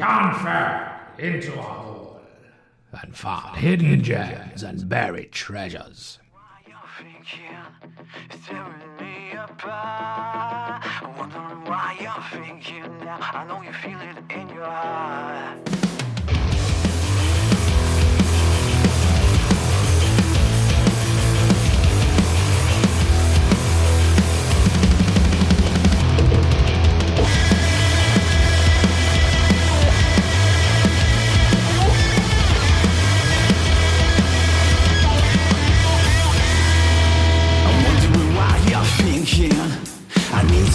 [0.00, 2.22] John Fair into a hole
[3.02, 6.18] and found hidden gems and buried treasures.
[9.62, 10.80] Uh?
[11.02, 13.18] I'm wondering why you're thinking now.
[13.20, 15.69] I know you feel it in your heart.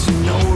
[0.08, 0.55] I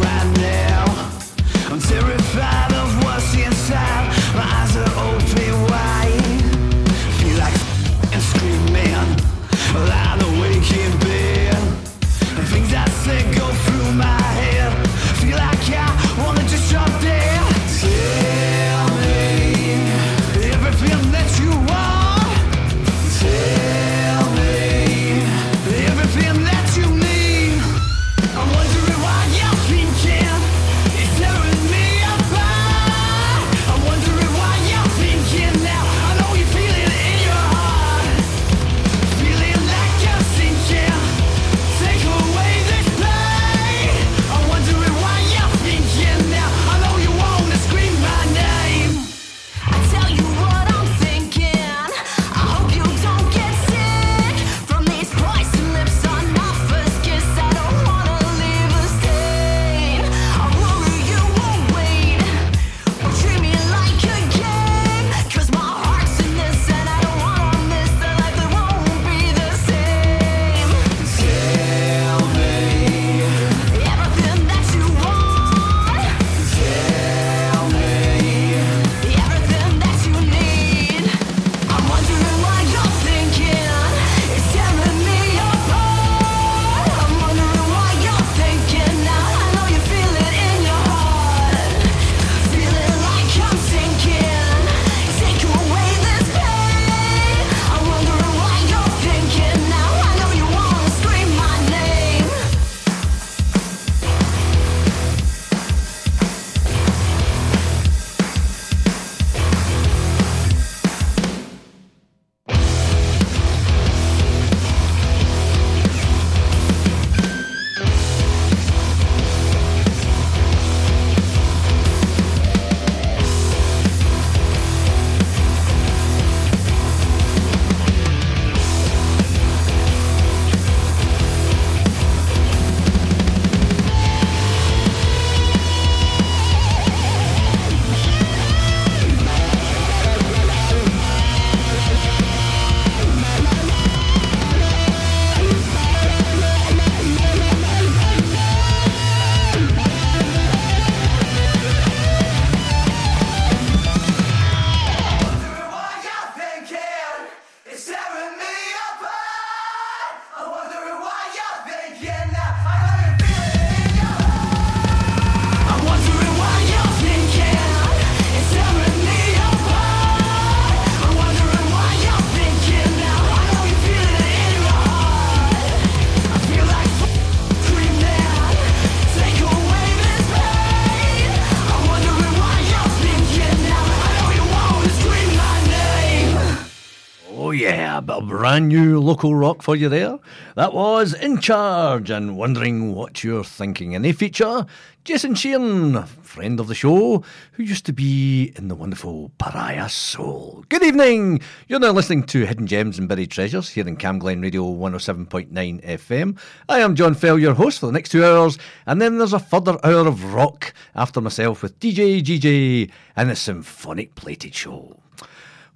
[188.09, 190.17] bit of brand new local rock for you there.
[190.55, 193.93] That was In Charge and Wondering What You're Thinking.
[193.93, 194.65] And they feature
[195.03, 200.65] Jason Sheehan, friend of the show, who used to be in the wonderful Pariah Soul.
[200.69, 201.39] Good evening.
[201.67, 205.51] You're now listening to Hidden Gems and Buried Treasures here in Camglen Radio 107.9
[205.85, 206.39] FM.
[206.67, 208.57] I am John Fell, your host for the next two hours.
[208.87, 213.35] And then there's a further hour of rock after myself with DJ GJ and the
[213.35, 214.99] Symphonic Plated Show.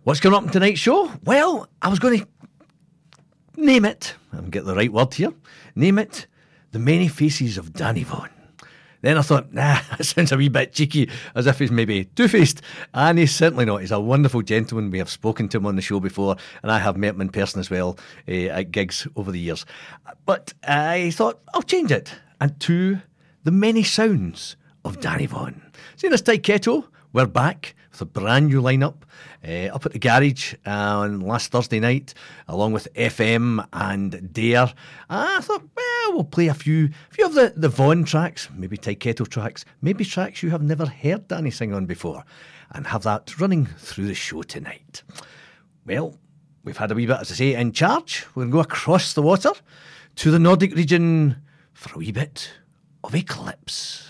[0.03, 1.09] What's coming up in tonight's show?
[1.23, 2.27] Well, I was going to
[3.55, 5.31] name it, and get the right word here,
[5.77, 6.27] name it
[6.71, 8.29] The Many Faces of Danny Vaughan.
[8.99, 12.27] Then I thought, nah, that sounds a wee bit cheeky, as if he's maybe two
[12.27, 12.61] faced.
[12.93, 13.77] And he's certainly not.
[13.77, 14.91] He's a wonderful gentleman.
[14.91, 17.29] We have spoken to him on the show before, and I have met him in
[17.29, 17.97] person as well
[18.27, 19.65] uh, at gigs over the years.
[20.25, 22.13] But I thought, I'll change it.
[22.41, 22.99] And to
[23.45, 25.61] The Many Sounds of Danny Vaughan.
[25.95, 28.95] See, this Tyketto, we're back with a brand new lineup
[29.47, 32.13] uh, up at the garage on last Thursday night,
[32.47, 34.73] along with FM and Dare.
[35.09, 38.77] I thought, well, we'll play a few, a few of the, the Vaughan tracks, maybe
[38.77, 42.25] Tyketto tracks, maybe tracks you have never heard Danny sing on before,
[42.71, 45.03] and have that running through the show tonight.
[45.85, 46.17] Well,
[46.63, 48.25] we've had a wee bit, as I say, in charge.
[48.33, 49.51] We're going to go across the water
[50.15, 51.41] to the Nordic region
[51.73, 52.53] for a wee bit
[53.03, 54.09] of Eclipse.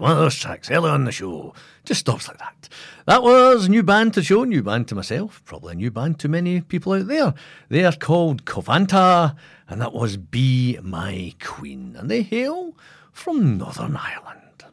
[0.00, 1.54] One of those tracks early on the show.
[1.84, 2.68] Just stops like that.
[3.06, 6.28] That was new band to show, new band to myself, probably a new band to
[6.28, 7.34] many people out there.
[7.68, 9.36] They are called Covanta,
[9.68, 12.74] and that was Be My Queen, and they hail
[13.12, 14.64] from Northern Ireland.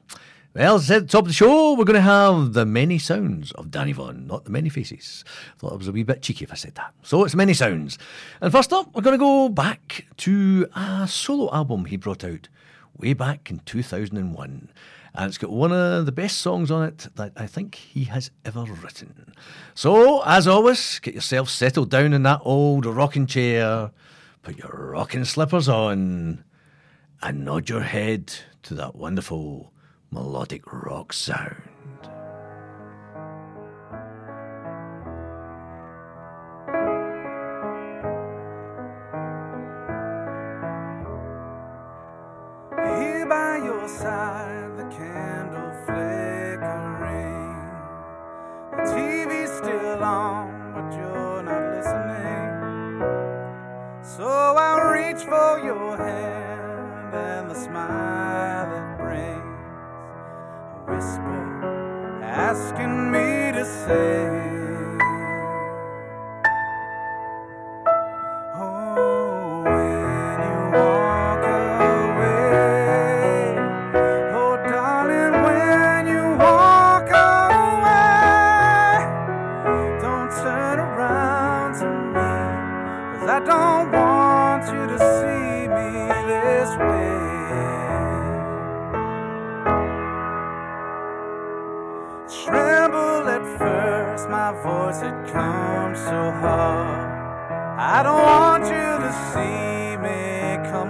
[0.53, 2.65] Well, as I said at the top of the show, we're going to have the
[2.65, 5.23] many sounds of Danny Vaughan, not the many faces.
[5.27, 6.93] I Thought it was a wee bit cheeky if I said that.
[7.03, 7.99] So it's many sounds.
[8.41, 12.47] And first up, we're going to go back to a solo album he brought out
[12.97, 14.69] way back in 2001.
[15.17, 18.29] And it's got one of the best songs on it that I think he has
[18.45, 19.33] ever written.
[19.73, 23.89] So, as always, get yourself settled down in that old rocking chair,
[24.43, 26.43] put your rocking slippers on,
[27.23, 28.31] and nod your head
[28.61, 29.73] to that wonderful
[30.11, 31.66] melodic rock sound.
[57.85, 59.43] Smile it brings.
[60.73, 64.56] A whisper asking me to say.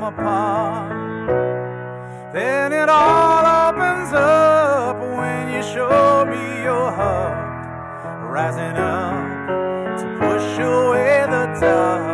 [0.08, 0.92] Apart.
[2.34, 10.60] Then it all opens up when you show me your heart, rising up to push
[10.60, 12.07] away the dark.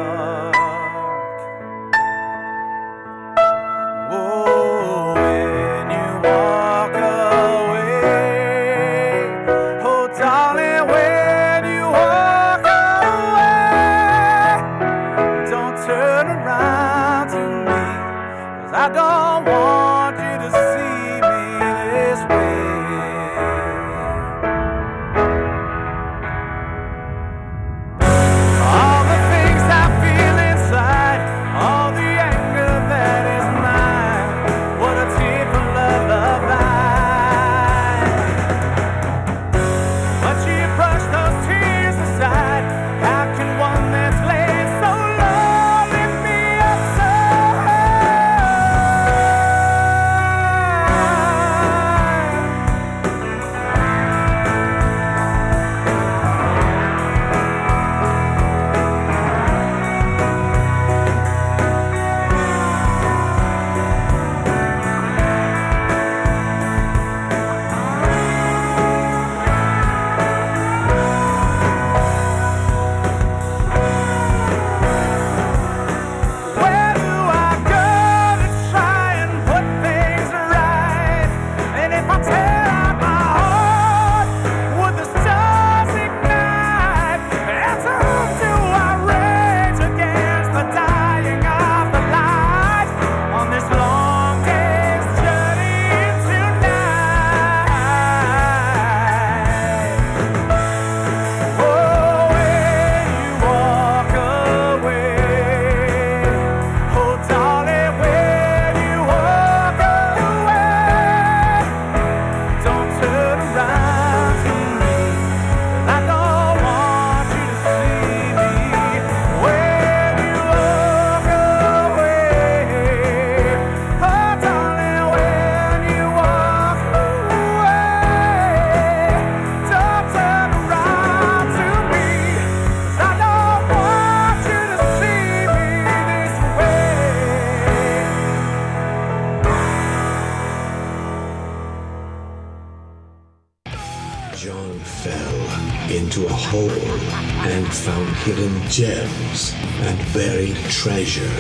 [150.86, 151.33] Buried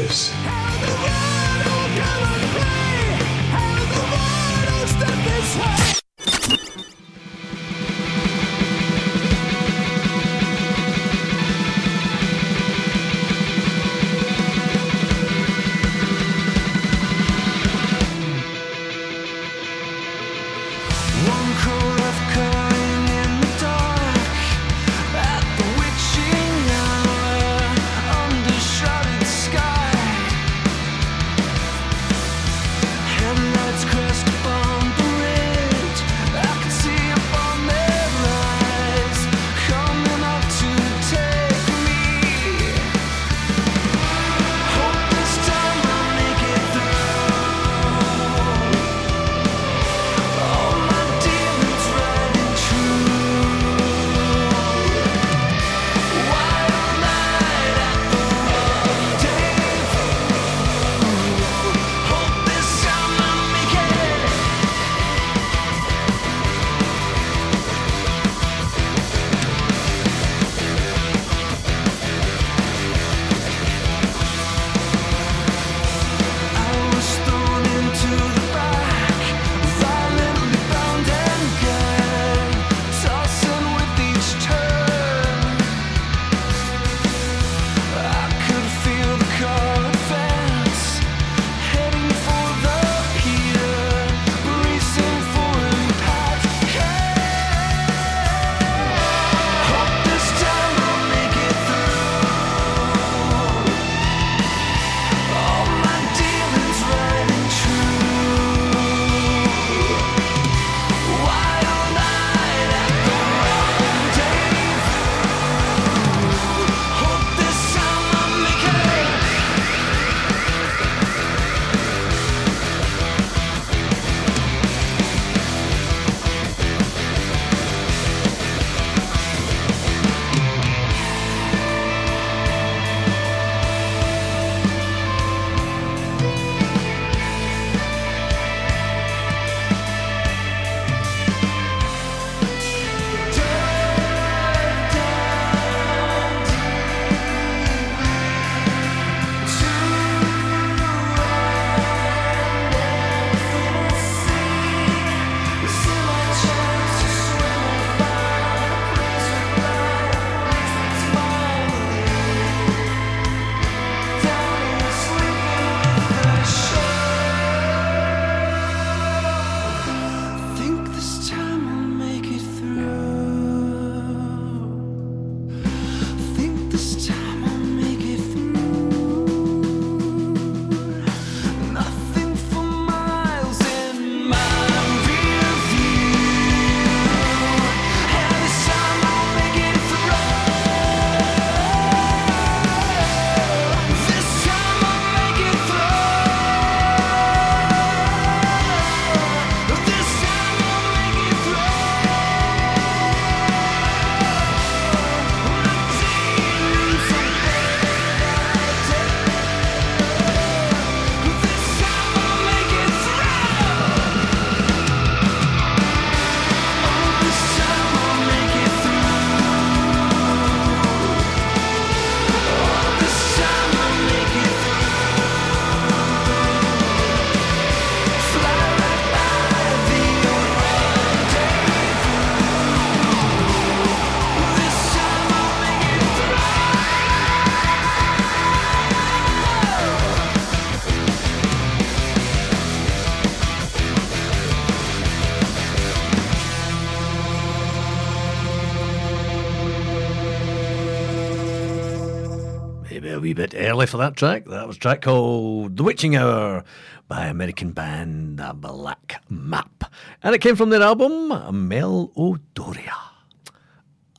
[253.85, 254.45] for that track.
[254.45, 256.63] That was track called The Witching Hour
[257.07, 259.85] by American band Black Map.
[260.21, 261.29] And it came from their album
[261.69, 262.93] Melodoria.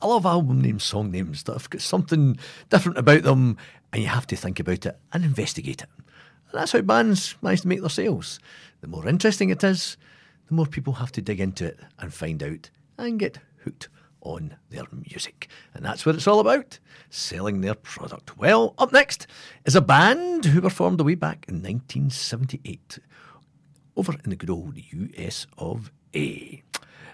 [0.01, 2.37] I love album names, song names that have got something
[2.69, 3.57] different about them
[3.91, 5.89] and you have to think about it and investigate it.
[6.51, 8.39] And that's how bands manage to make their sales.
[8.81, 9.97] The more interesting it is,
[10.47, 13.89] the more people have to dig into it and find out and get hooked
[14.25, 15.47] on their music.
[15.73, 18.37] And that's what it's all about selling their product.
[18.37, 19.27] Well, up next
[19.63, 22.99] is a band who were formed a way back in 1978
[23.95, 26.61] over in the good old US of A.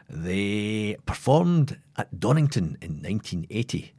[0.10, 3.94] They performed at Donington in 1980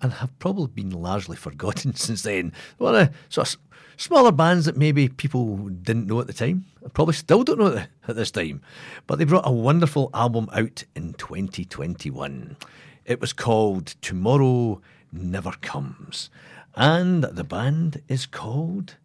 [0.00, 2.52] and have probably been largely forgotten since then.
[2.76, 3.67] One of the sort of
[3.98, 8.16] smaller bands that maybe people didn't know at the time, probably still don't know at
[8.16, 8.62] this time.
[9.06, 12.56] But they brought a wonderful album out in 2021.
[13.04, 14.80] It was called Tomorrow
[15.12, 16.30] Never Comes.
[16.74, 18.96] And the band is called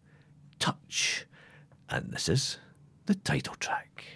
[0.58, 1.26] Touch.
[1.90, 2.58] And this is
[3.06, 4.13] the title track.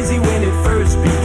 [0.00, 1.19] crazy when it first began.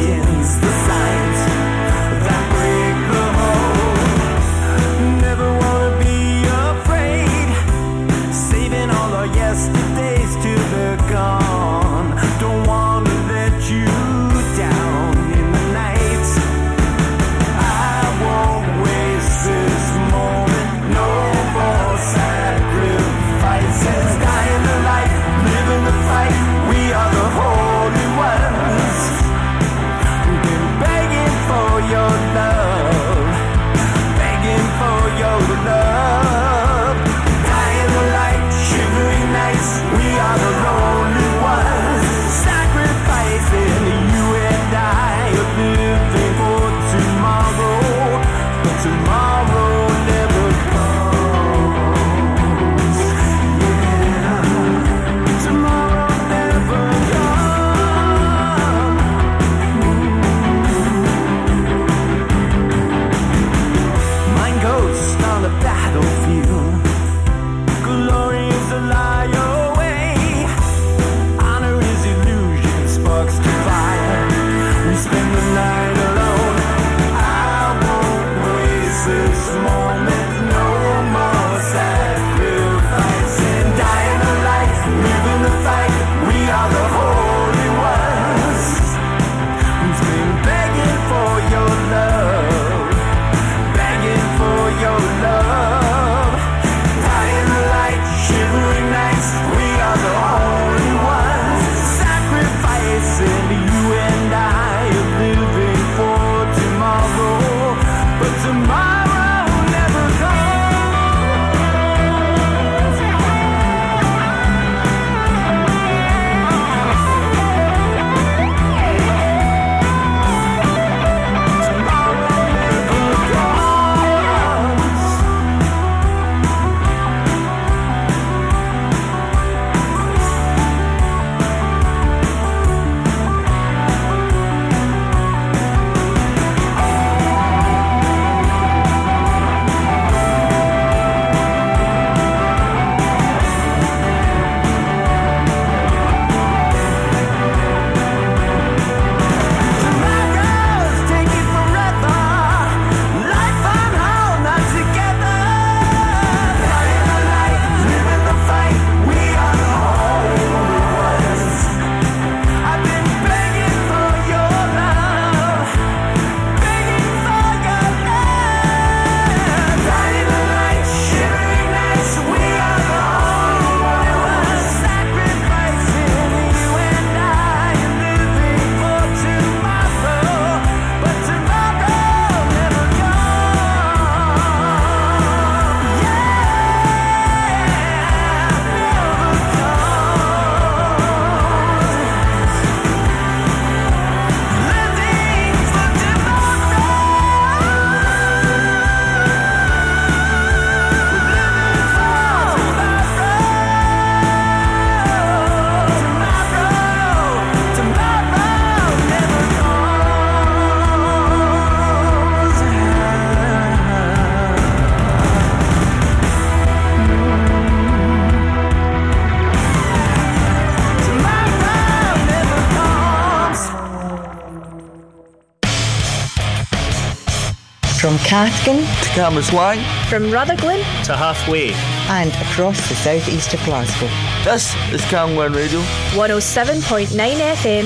[228.05, 231.71] From Cathkin to Cambuslang, from Rutherglen to halfway,
[232.07, 234.07] and across the southeast of Glasgow.
[234.43, 235.79] This is Camglen Radio
[236.13, 237.83] 107.9 FM.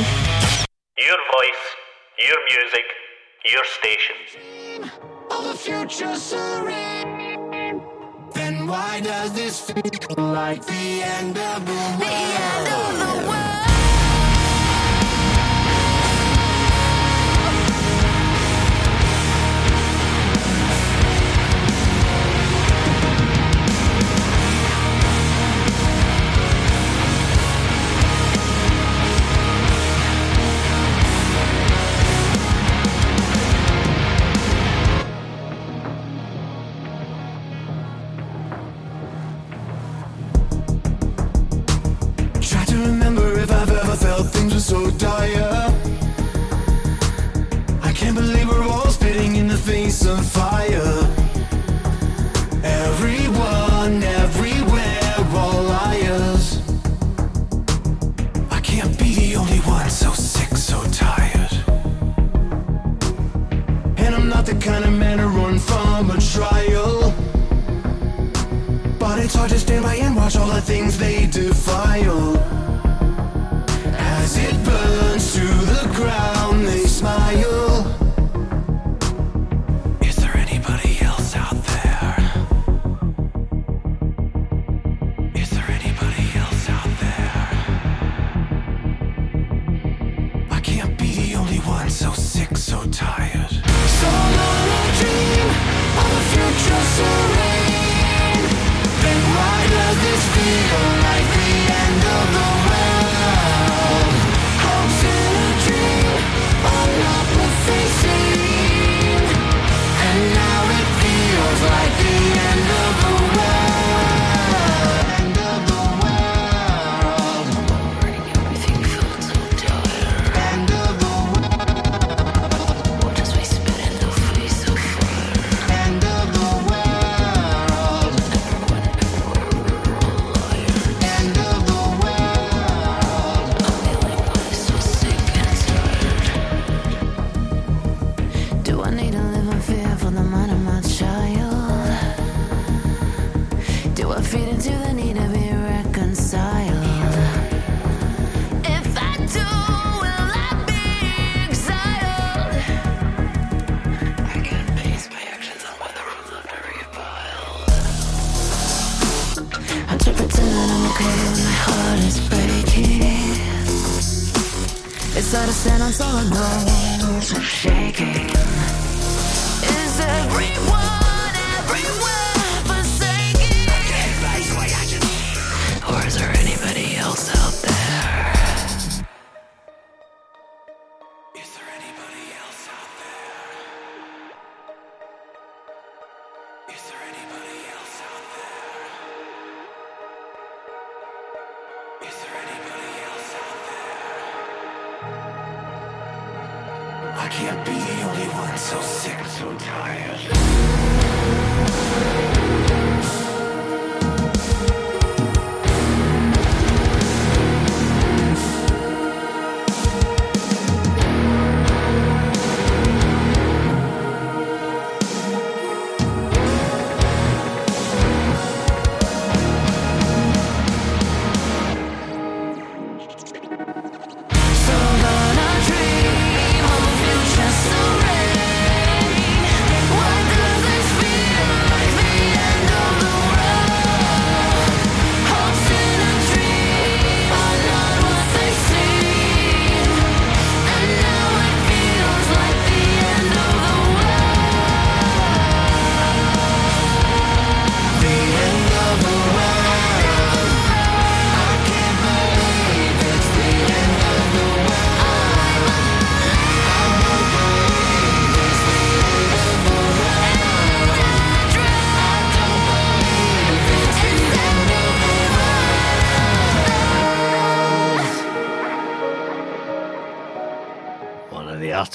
[0.98, 1.64] Your voice,
[2.20, 2.84] your music,
[3.46, 4.92] your station.
[5.32, 7.82] Of the future serene.
[8.34, 13.09] Then why does this feel like the end of the world?
[44.70, 45.74] so dire.
[47.82, 50.94] I can't believe we're all spitting in the face of fire.
[52.64, 56.62] Everyone, everywhere, all liars.
[58.52, 61.54] I can't be the only one so sick, so tired.
[63.98, 67.12] And I'm not the kind of man to run from a trial.
[69.00, 72.59] But it's hard to stand by and watch all the things they defile.
[96.68, 98.42] Just a rain.
[99.02, 101.39] Then why does this feel like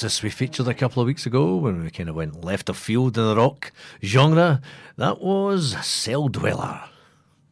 [0.05, 3.17] we featured a couple of weeks ago when we kind of went left of field
[3.17, 4.61] in the rock genre.
[4.99, 6.89] That was Celldweller.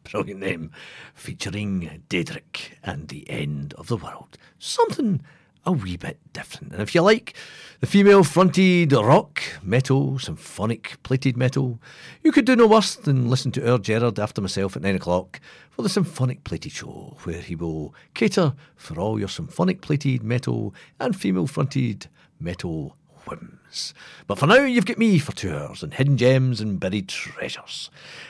[0.03, 0.71] Brilliant name.
[1.15, 4.37] Featuring Daedric and the End of the World.
[4.59, 5.21] Something
[5.65, 6.73] a wee bit different.
[6.73, 7.33] And if you like
[7.79, 11.79] the female fronted rock, metal, symphonic, plated metal,
[12.21, 15.39] you could do no worse than listen to Er Gerard after myself at nine o'clock
[15.71, 20.75] for the Symphonic Plated Show, where he will cater for all your symphonic plated metal
[20.99, 22.07] and female fronted
[22.43, 23.93] metal whims.
[24.27, 27.89] But for now, you've got me for two hours and hidden gems and buried treasures.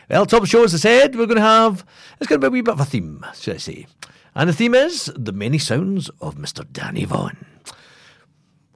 [0.10, 1.86] Well, top show, as I said, we're going to have,
[2.19, 3.88] it's going to be a wee bit of a theme, should I say.
[4.36, 6.65] And the theme is the many sounds of Mr.
[6.71, 7.45] Danny Vaughan.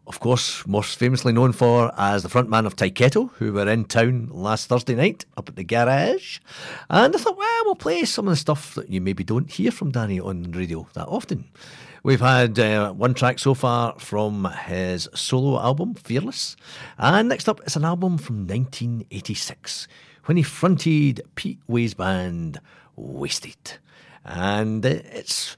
[0.06, 4.30] Of course, most famously known for as the frontman of Tyketto, who were in town
[4.32, 6.40] last Thursday night up at the garage.
[6.90, 9.70] And I thought, well, we'll play some of the stuff that you maybe don't hear
[9.70, 11.50] from Danny on radio that often.
[12.08, 16.56] We've had uh, one track so far from his solo album, Fearless.
[16.98, 19.90] And next up is an album from 1986
[20.24, 22.62] when he fronted Pete Way's band,
[22.98, 23.80] Waysted.
[24.24, 25.58] And uh, it's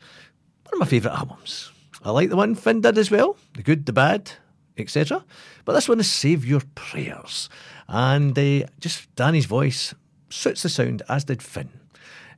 [0.63, 1.71] one of my favourite albums.
[2.03, 4.31] I like the one Fin did as well, the good, the bad,
[4.75, 5.23] etc.
[5.65, 7.47] But this one is Save Your Prayers.
[7.87, 9.93] And uh, just Danny's voice
[10.31, 11.78] suits the sound, as did Fin.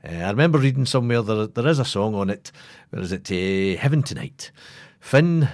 [0.04, 2.52] Uh, I remember reading somewhere there, there is a song on it.
[2.90, 3.32] Where is it?
[3.32, 4.52] Uh, Heaven Tonight.
[5.00, 5.48] Fin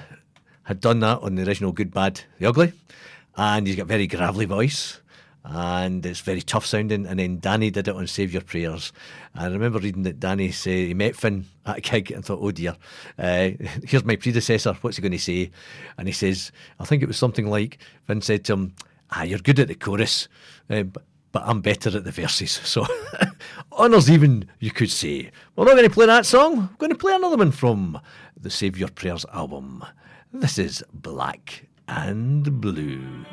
[0.64, 2.72] had done that on the original Good, Bad, The Ugly.
[3.36, 5.02] And he's got a very gravelly voice.
[5.44, 7.06] And it's very tough sounding.
[7.06, 8.94] And then Danny did it on Save Your Prayers.
[9.36, 12.52] I remember reading that Danny say he met Fin at a gig and thought, oh
[12.52, 12.76] dear,
[13.20, 13.50] uh,
[13.84, 14.74] here's my predecessor.
[14.80, 15.52] What's he going to say?
[15.98, 18.76] And he says, I think it was something like Fin said to him,
[19.12, 20.28] Ah, you're good at the chorus,
[20.70, 21.04] uh, but,
[21.38, 22.50] but I'm better at the verses.
[22.63, 22.84] So,
[23.71, 25.30] honours even, you could say.
[25.56, 26.58] We're not going to play that song.
[26.58, 28.00] We're going to play another one from
[28.36, 29.86] the Save Your Prayers album.
[30.34, 33.23] This is Black and Blue.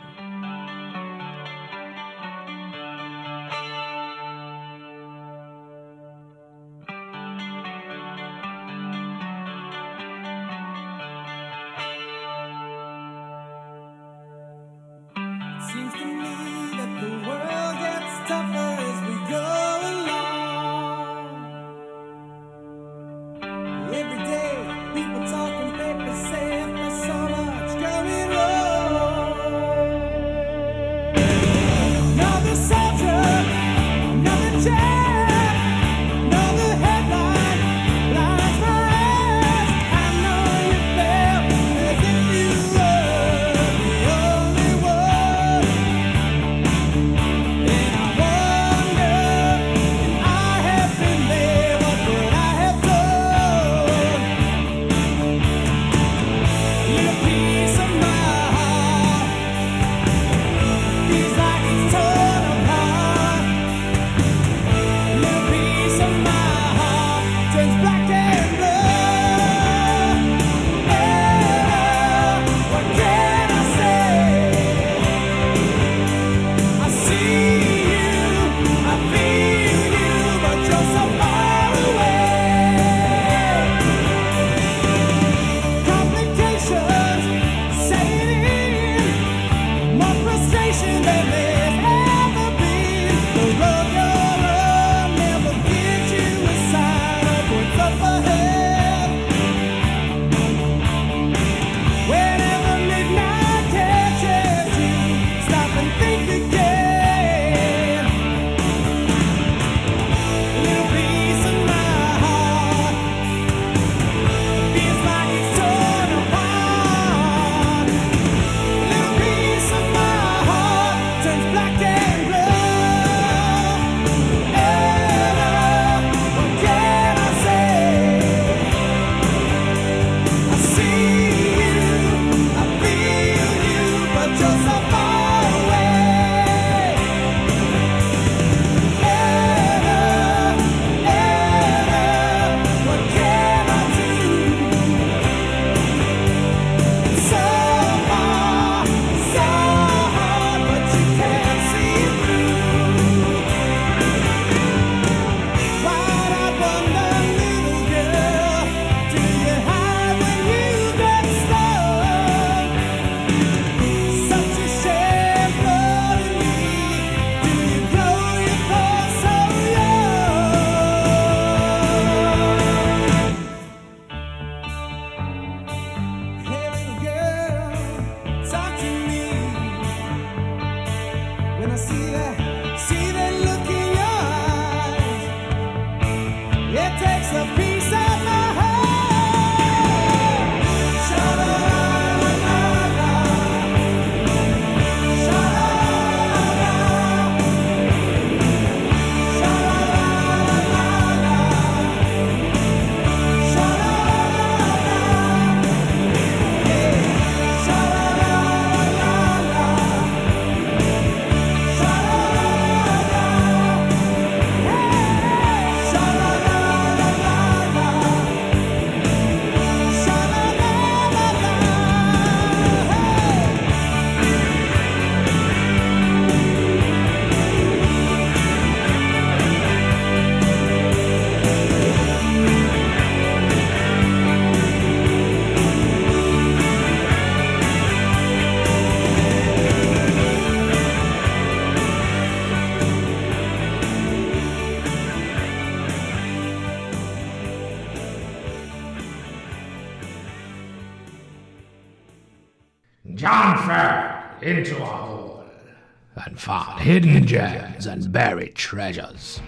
[256.95, 259.41] hidden gems and buried treasures.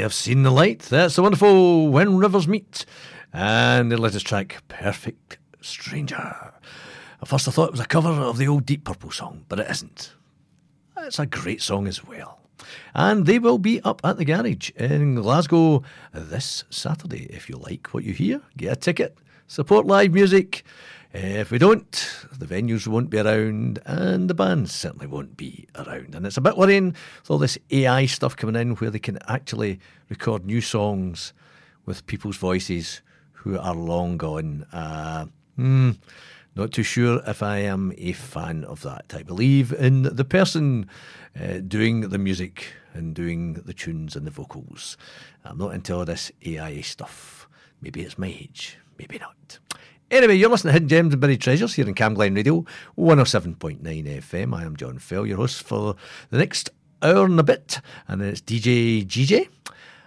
[0.00, 0.80] have seen the light.
[0.80, 2.84] That's the wonderful When Rivers Meet.
[3.32, 6.52] And the latest track, Perfect Stranger.
[7.22, 9.60] At first, I thought it was a cover of the old Deep Purple song, but
[9.60, 10.12] it isn't.
[10.98, 12.40] It's a great song as well.
[12.94, 15.82] And they will be up at the garage in Glasgow
[16.12, 17.24] this Saturday.
[17.30, 20.64] If you like what you hear, get a ticket, support live music.
[21.12, 21.90] If we don't,
[22.38, 26.14] the venues won't be around and the bands certainly won't be around.
[26.14, 29.18] And it's a bit worrying with all this AI stuff coming in where they can
[29.26, 31.32] actually record new songs
[31.84, 33.02] with people's voices
[33.32, 34.66] who are long gone.
[34.72, 35.92] Uh, hmm,
[36.54, 39.12] not too sure if I am a fan of that.
[39.12, 40.88] I believe in the person
[41.40, 44.96] uh, doing the music and doing the tunes and the vocals.
[45.44, 47.48] I'm not into all this AI stuff.
[47.80, 49.58] Maybe it's my age, maybe not.
[50.10, 52.64] Anyway, you're listening to Hidden Gems and Buried Treasures here in Cam Glen Radio,
[52.98, 54.52] 107.9 FM.
[54.52, 55.94] I am John Fell, your host for
[56.30, 59.48] the next hour and a bit, and it's DJ GJ.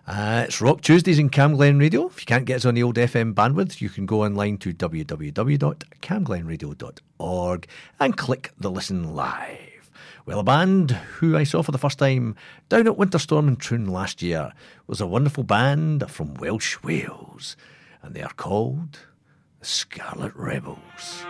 [0.05, 2.07] Uh, it's Rock Tuesdays in Cam Glen Radio.
[2.07, 4.73] If you can't get us on the old FM bandwidth, you can go online to
[4.73, 7.67] www.camglenradio.org
[8.01, 9.89] and click the Listen Live.
[10.25, 12.35] Well, a band who I saw for the first time
[12.67, 14.51] down at Winterstorm in Troon last year
[14.85, 17.55] was a wonderful band from Welsh Wales,
[18.01, 18.99] and they are called
[19.63, 21.23] Scarlet Rebels.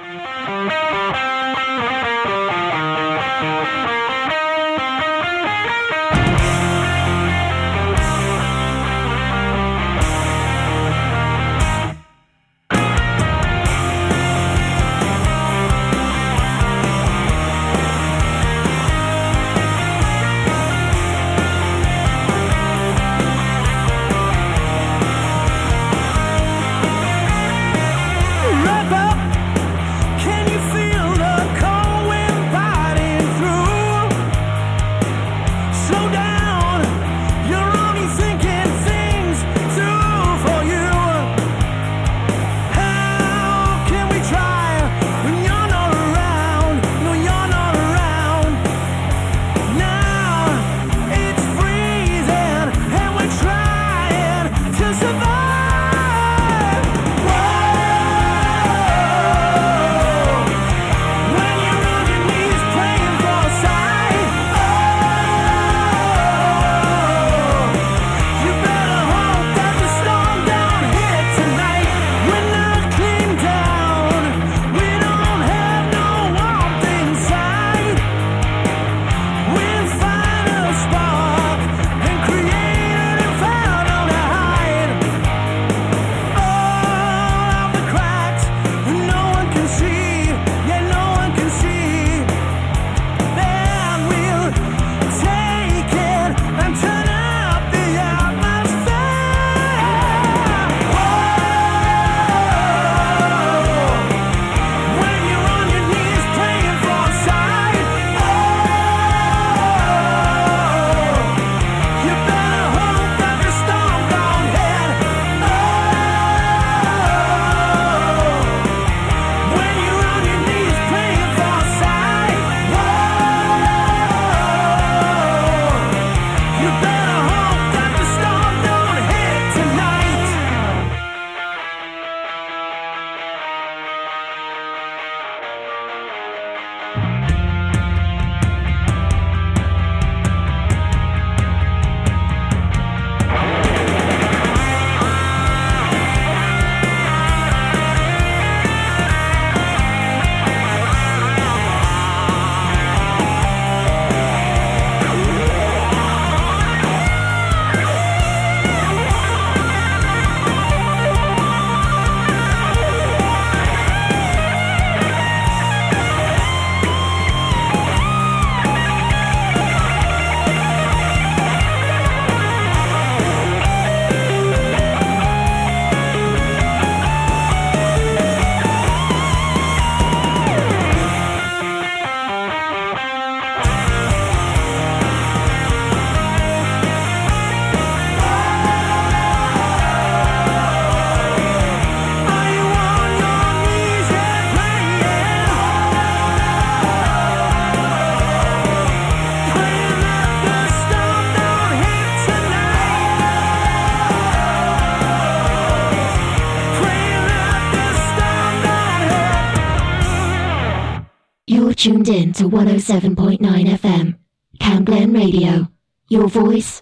[212.34, 214.18] To 107.9 FM.
[214.60, 215.68] Cam Glen Radio.
[216.10, 216.82] Your voice,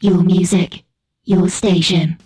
[0.00, 0.84] your music,
[1.24, 2.18] your station.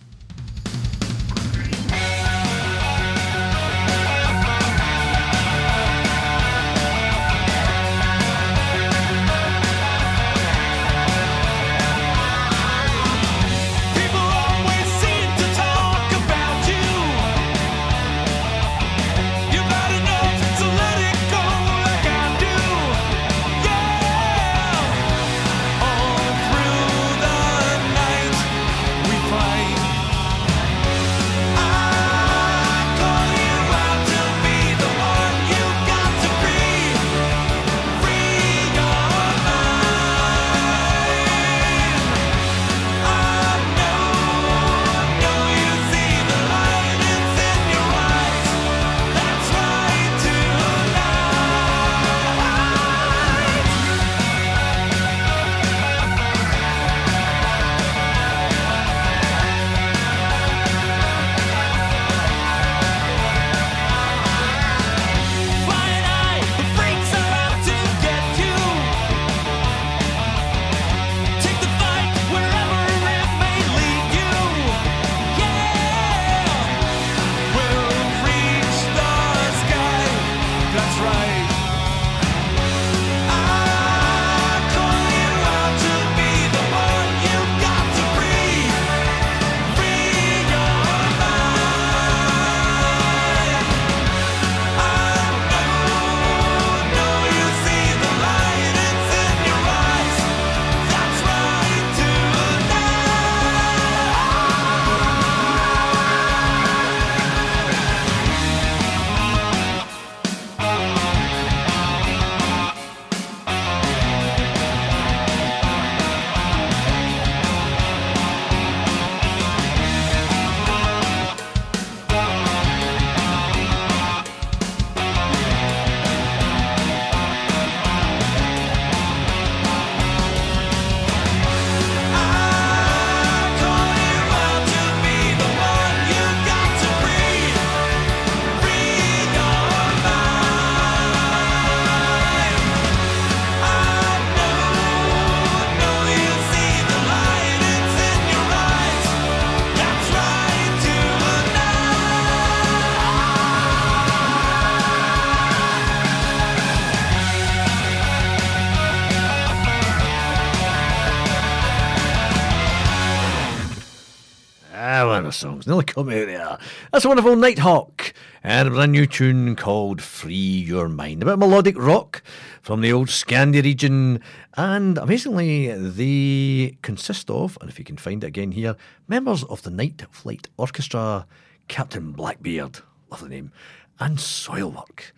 [165.35, 165.66] Songs.
[165.66, 166.59] Nearly caught me out there.
[166.93, 168.12] That's a wonderful Nighthawk
[168.43, 171.22] and a brand new tune called Free Your Mind.
[171.22, 172.22] A bit melodic rock
[172.62, 174.20] from the old Scandi region.
[174.57, 178.76] And amazingly, they consist of, and if you can find it again here,
[179.09, 181.26] members of the Night Flight Orchestra,
[181.68, 182.80] Captain Blackbeard,
[183.11, 183.53] love the name,
[183.99, 185.12] and Soilwork.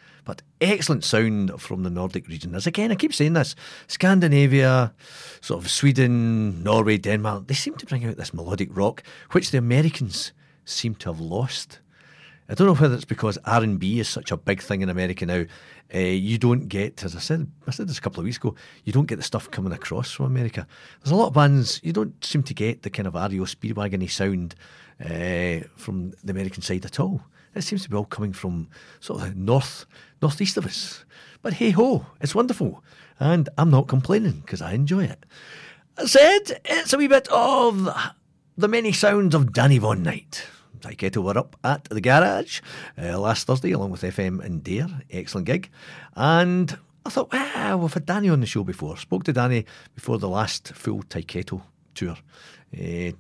[0.61, 2.55] Excellent sound from the Nordic region.
[2.55, 3.55] As again, I keep saying this
[3.89, 4.95] Scandinavia,
[5.43, 9.03] sort of Sweden, Norway, Denmark, they seem to bring out this melodic rock,
[9.33, 10.33] which the Americans
[10.65, 11.81] seem to have lost.
[12.49, 14.89] I don't know whether it's because R and B is such a big thing in
[14.89, 15.45] America now.
[15.95, 18.55] Uh, you don't get, as I said, I said this a couple of weeks ago.
[18.85, 20.67] You don't get the stuff coming across from America.
[21.03, 24.11] There's a lot of bands you don't seem to get the kind of REO Speedwagony
[24.11, 24.55] sound
[25.05, 27.21] uh, from the American side at all.
[27.55, 28.69] It seems to be all coming from
[29.01, 29.87] sort of the north,
[30.23, 31.05] northeast of us.
[31.43, 32.83] But hey ho, it's wonderful,
[33.21, 35.25] and I'm not complaining because I enjoy it.
[35.97, 37.89] That said, it's a wee bit of
[38.57, 40.47] the many sounds of Danny Vaughan Night.
[40.81, 42.61] Tyketto were up at the garage
[43.01, 44.89] uh, last Thursday along with FM and Dare.
[45.11, 45.71] Excellent gig.
[46.15, 48.97] And I thought, ah, we've had Danny on the show before.
[48.97, 49.65] Spoke to Danny
[49.95, 51.63] before the last full Tyketto
[51.95, 52.17] tour.
[52.75, 53.13] Uh,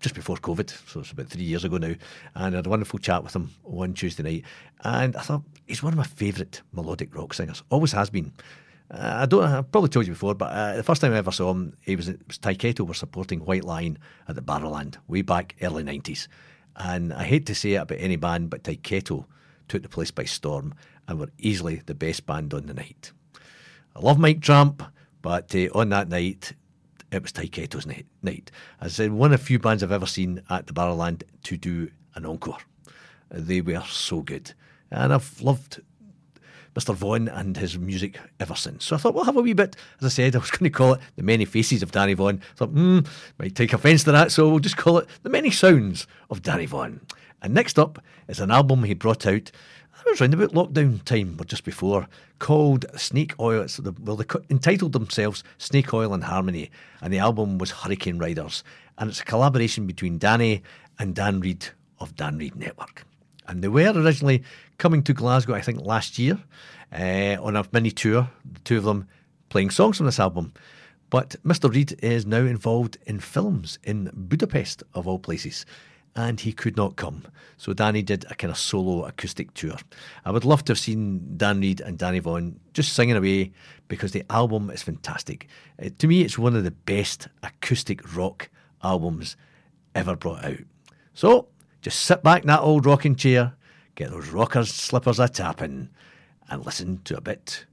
[0.00, 1.94] just before COVID, so it's about three years ago now,
[2.34, 4.44] and I had a wonderful chat with him one Tuesday night.
[4.82, 8.32] And I thought he's one of my favourite melodic rock singers, always has been.
[8.90, 9.44] Uh, I don't.
[9.44, 11.94] I probably told you before, but uh, the first time I ever saw him, he
[11.94, 16.28] was was Tyketto were supporting White Lion at the Barrowland way back early nineties,
[16.74, 19.26] and I hate to say it about any band, but Tyketto
[19.68, 20.74] took the place by storm
[21.06, 23.12] and were easily the best band on the night.
[23.94, 24.82] I love Mike Tramp,
[25.22, 26.54] but uh, on that night,
[27.12, 28.50] it was Tyketto's night, night.
[28.80, 31.56] As I said, one of the few bands I've ever seen at the Barrowland to
[31.56, 32.58] do an encore.
[33.30, 34.52] They were so good.
[34.90, 35.80] And I've loved
[36.74, 36.94] Mr.
[36.94, 38.84] Vaughan and his music ever since.
[38.84, 40.76] So I thought we'll have a wee bit, as I said, I was going to
[40.76, 42.40] call it The Many Faces of Danny Vaughan.
[42.52, 43.00] I thought, hmm,
[43.38, 46.66] might take offence to that, so we'll just call it The Many Sounds of Danny
[46.66, 47.00] Vaughan.
[47.42, 49.50] And next up is an album he brought out
[50.06, 53.62] it was around about lockdown time or just before, called Snake Oil.
[53.62, 56.70] It's the, well, they entitled themselves Snake Oil and Harmony,
[57.00, 58.64] and the album was Hurricane Riders.
[58.98, 60.62] And it's a collaboration between Danny
[60.98, 61.66] and Dan Reed
[61.98, 63.04] of Dan Reed Network.
[63.46, 64.42] And they were originally
[64.78, 66.38] coming to Glasgow, I think, last year
[66.92, 69.08] uh, on a mini tour, the two of them
[69.48, 70.52] playing songs from this album.
[71.10, 71.68] But Mr.
[71.72, 75.66] Reed is now involved in films in Budapest, of all places
[76.16, 77.24] and he could not come.
[77.56, 79.76] So Danny did a kind of solo acoustic tour.
[80.24, 83.52] I would love to have seen Dan Reed and Danny Vaughan just singing away
[83.88, 85.48] because the album is fantastic.
[85.82, 88.48] Uh, to me, it's one of the best acoustic rock
[88.82, 89.36] albums
[89.94, 90.58] ever brought out.
[91.14, 91.48] So
[91.82, 93.54] just sit back in that old rocking chair,
[93.94, 95.90] get those rockers slippers a tapping,
[96.48, 97.66] and listen to a bit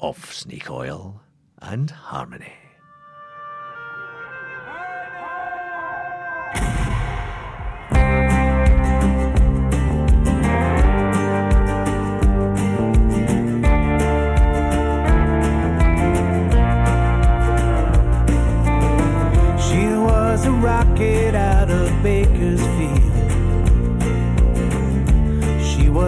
[0.00, 1.22] of Snake Oil
[1.60, 2.63] and Harmony.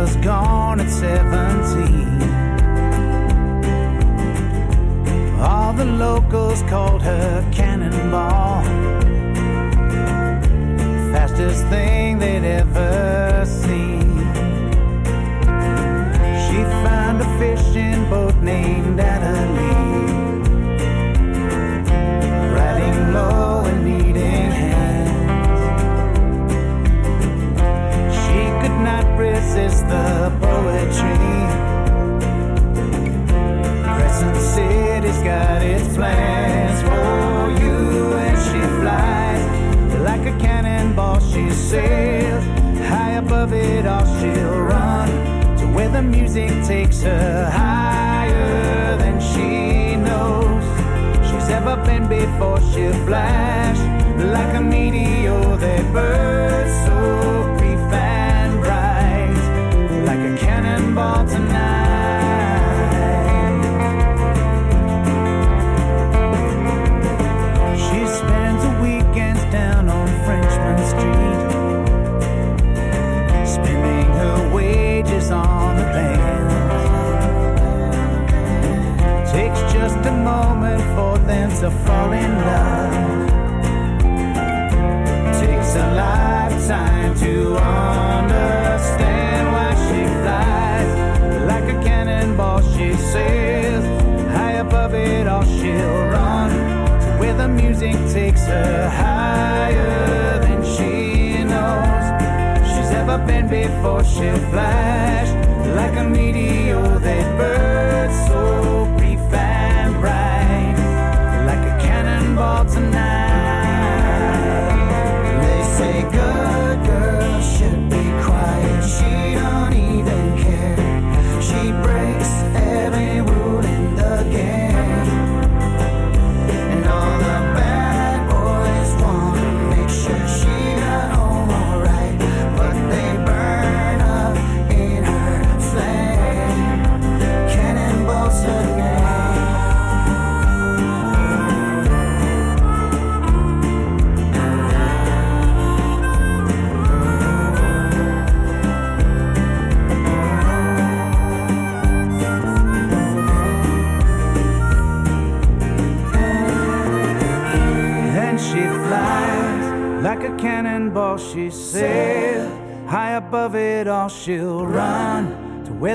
[0.01, 2.21] Was gone at 17.
[5.41, 8.63] All the locals called her Cannonball.
[11.13, 14.19] Fastest thing they'd ever seen.
[16.45, 19.01] She found a fishing boat named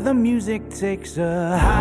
[0.03, 1.80] the music takes a higher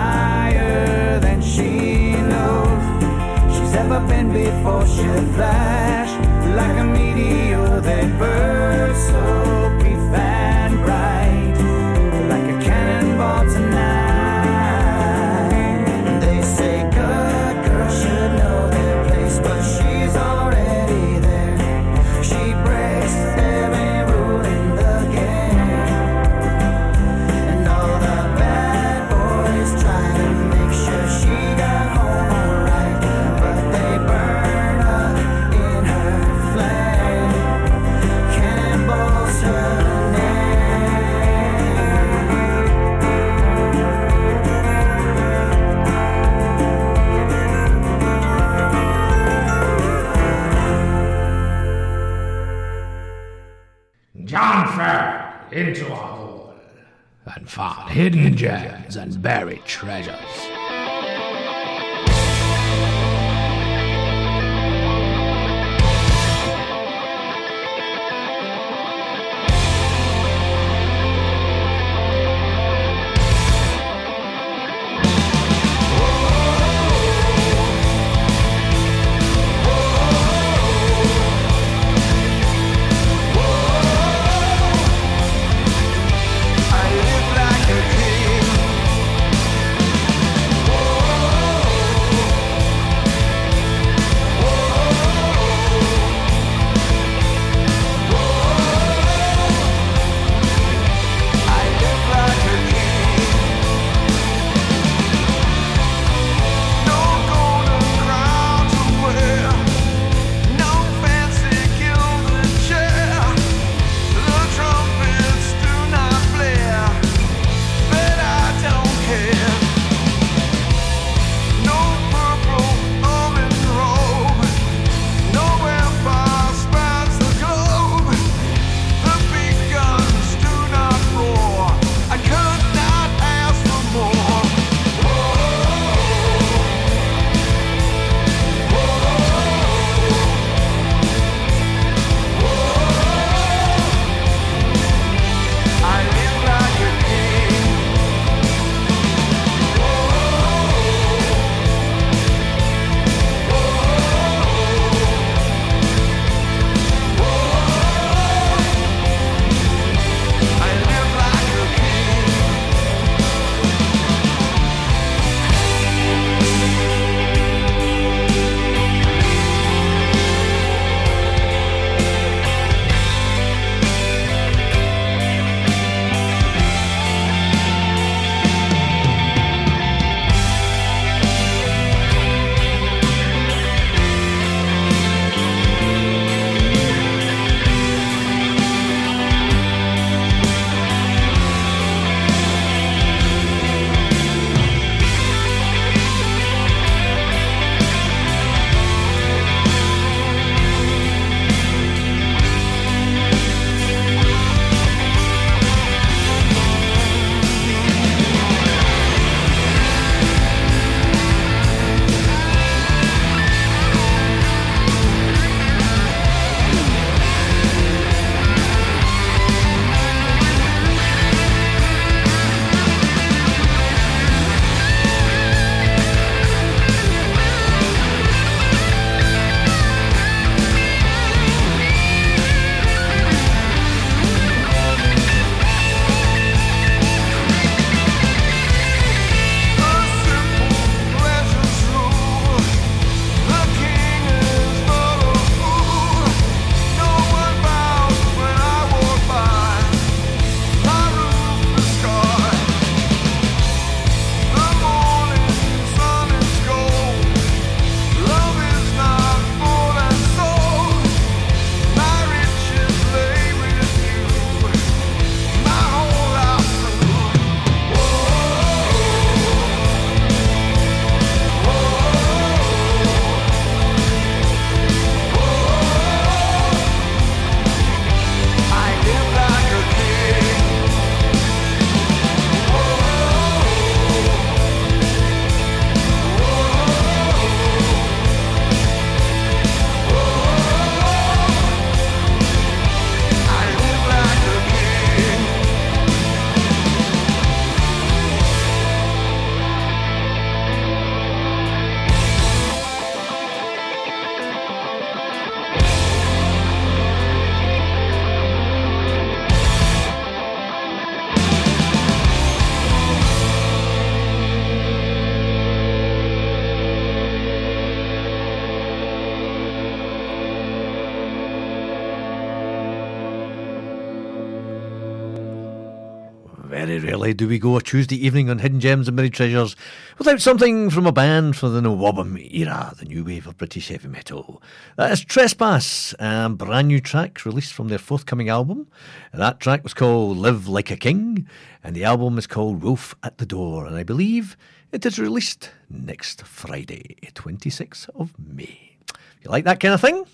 [327.32, 329.76] do we go a Tuesday evening on Hidden Gems and Buried Treasures
[330.18, 334.08] without something from a band for the NWOBHM era, the new wave of British heavy
[334.08, 334.62] metal.
[334.96, 338.88] That is Trespass, a brand new track released from their forthcoming album.
[339.32, 341.46] That track was called Live Like a King,
[341.84, 344.56] and the album is called Wolf at the Door, and I believe
[344.90, 348.96] it is released next Friday, 26th of May.
[349.08, 350.24] If you like that kind of thing,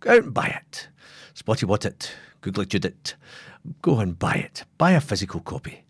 [0.00, 0.88] go out and buy it.
[1.34, 3.14] Spotty what it, Google it, it.
[3.82, 4.64] Go and buy it.
[4.78, 5.85] Buy a physical copy.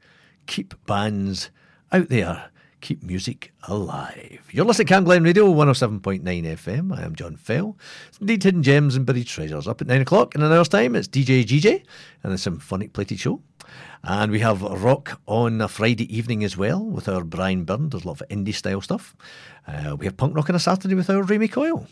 [0.47, 1.51] Keep bands
[1.93, 2.51] out there.
[2.81, 4.47] Keep music alive.
[4.53, 6.97] You're listening to Camglen Radio 107.9 FM.
[6.97, 7.77] I am John Fell.
[8.21, 9.67] Indeed Hidden Gems and Buried Treasures.
[9.67, 11.83] Up at 9 o'clock in an hour's time, it's DJ GJ
[12.23, 13.41] and the Symphonic Plated Show.
[14.05, 17.89] And we have rock on a Friday evening as well with our Brian Byrne.
[17.89, 19.17] There's a lot of indie style stuff.
[19.67, 21.89] Uh, we have punk rock on a Saturday with our Remy Coyle.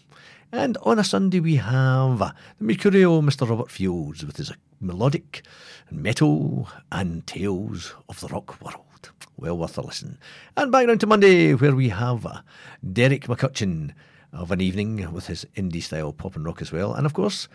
[0.57, 3.49] And on a Sunday we have the Mercurial Mr.
[3.51, 5.43] Robert Fields with his melodic
[5.89, 9.11] and metal and tales of the rock world.
[9.37, 10.17] Well worth a listen.
[10.57, 12.45] And back down to Monday where we have
[12.93, 13.95] Derek McCutcheon
[14.33, 16.95] of an evening with his indie style pop and rock as well.
[16.95, 17.49] And of course,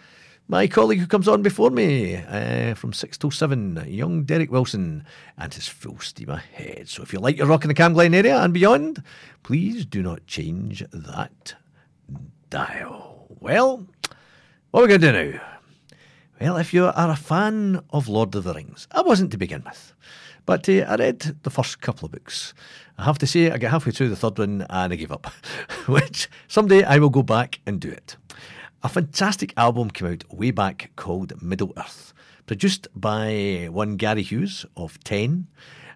[0.50, 5.06] my colleague who comes on before me uh, from 6 till 7, young Derek Wilson,
[5.38, 6.90] and his full steam ahead.
[6.90, 9.02] So if you like your rock in the Camglen area and beyond,
[9.42, 11.56] please do not change that
[12.52, 13.86] Well,
[14.72, 15.42] what are we going to do now?
[16.42, 19.62] Well, if you are a fan of Lord of the Rings, I wasn't to begin
[19.64, 19.94] with,
[20.48, 22.56] but uh, I read the first couple of books.
[22.98, 25.28] I have to say, I got halfway through the third one and I gave up,
[25.88, 28.18] which someday I will go back and do it.
[28.82, 32.14] A fantastic album came out way back called Middle Earth,
[32.48, 35.46] produced by one Gary Hughes of Ten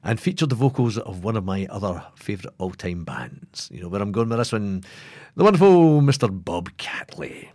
[0.03, 3.69] and featured the vocals of one of my other favourite all time bands.
[3.71, 4.83] You know where I'm going with this one?
[5.35, 6.29] The wonderful Mr.
[6.31, 7.49] Bob Catley.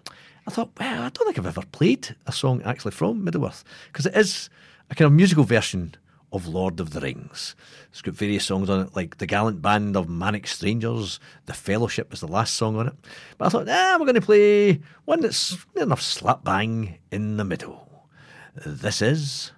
[0.46, 3.64] I thought, well, I don't think I've ever played a song actually from Middle Earth
[3.92, 4.48] because it is
[4.90, 5.94] a kind of musical version
[6.32, 7.54] of Lord of the Rings.
[7.90, 12.12] It's got various songs on it, like The Gallant Band of Manic Strangers, The Fellowship
[12.12, 12.94] is the last song on it.
[13.36, 17.44] But I thought, nah, we're going to play one that's enough slap bang in the
[17.44, 18.08] middle.
[18.54, 19.52] This is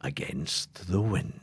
[0.00, 1.40] Against the Wind.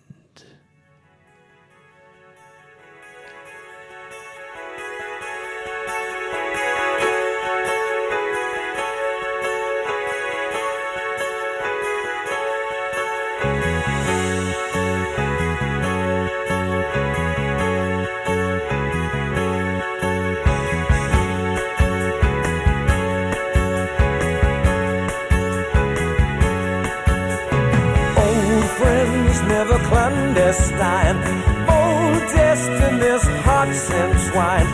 [30.46, 31.18] Clandestine.
[31.66, 34.70] Old oh, destinies, hearts entwined.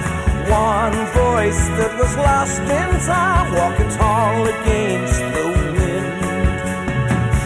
[0.49, 5.45] One voice that was lost in time, walking tall against the
[5.77, 6.07] wind.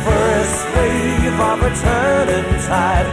[0.06, 3.10] First wave of a turning tide.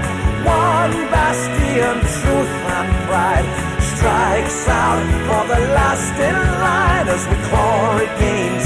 [0.46, 3.48] One bastion, truth and pride.
[3.92, 8.61] Strikes out for the last in line as we claw against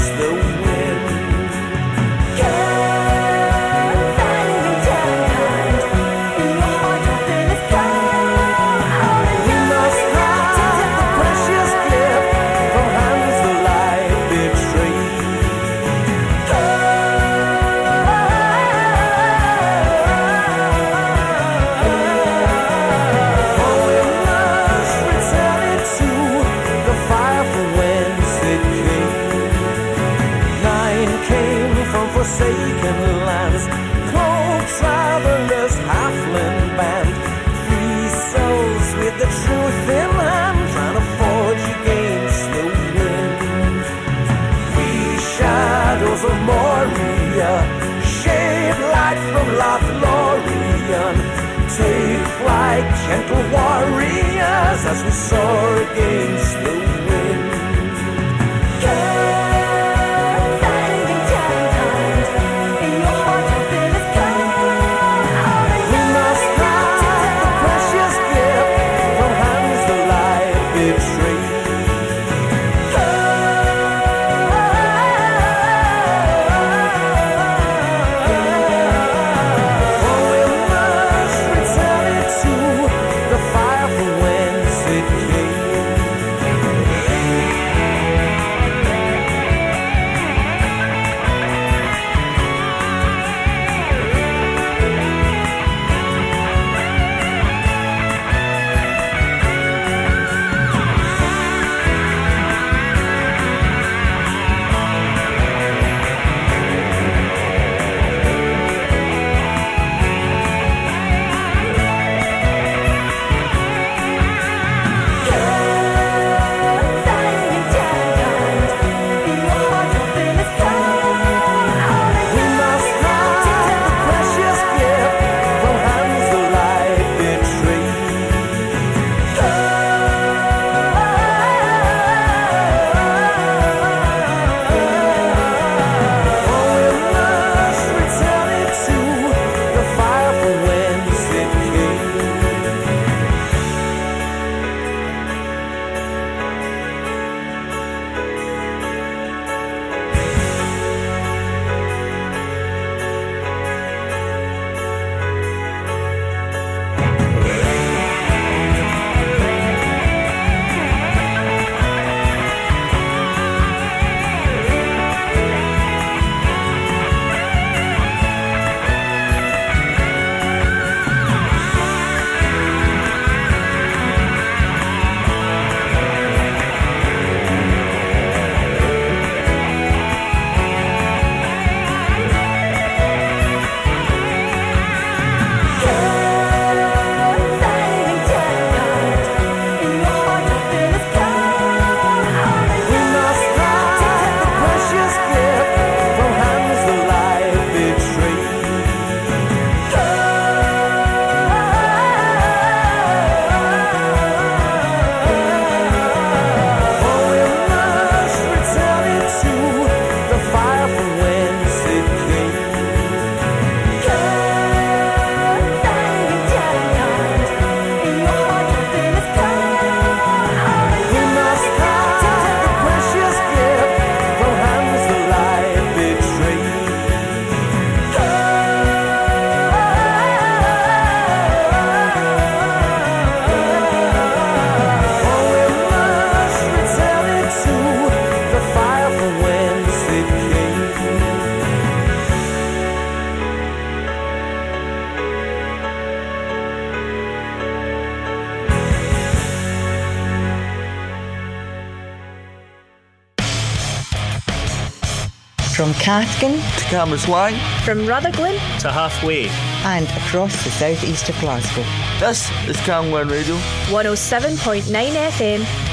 [255.87, 259.47] From Cathkin to Cambuslang, From Rutherglen to halfway.
[259.85, 261.85] and across the southeast of Glasgow.
[262.19, 263.55] this is Camglen Radio.
[263.87, 265.86] 107.9 FM.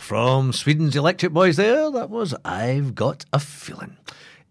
[0.00, 1.90] From Sweden's Electric Boys there.
[1.90, 3.96] That was I've Got a Feeling.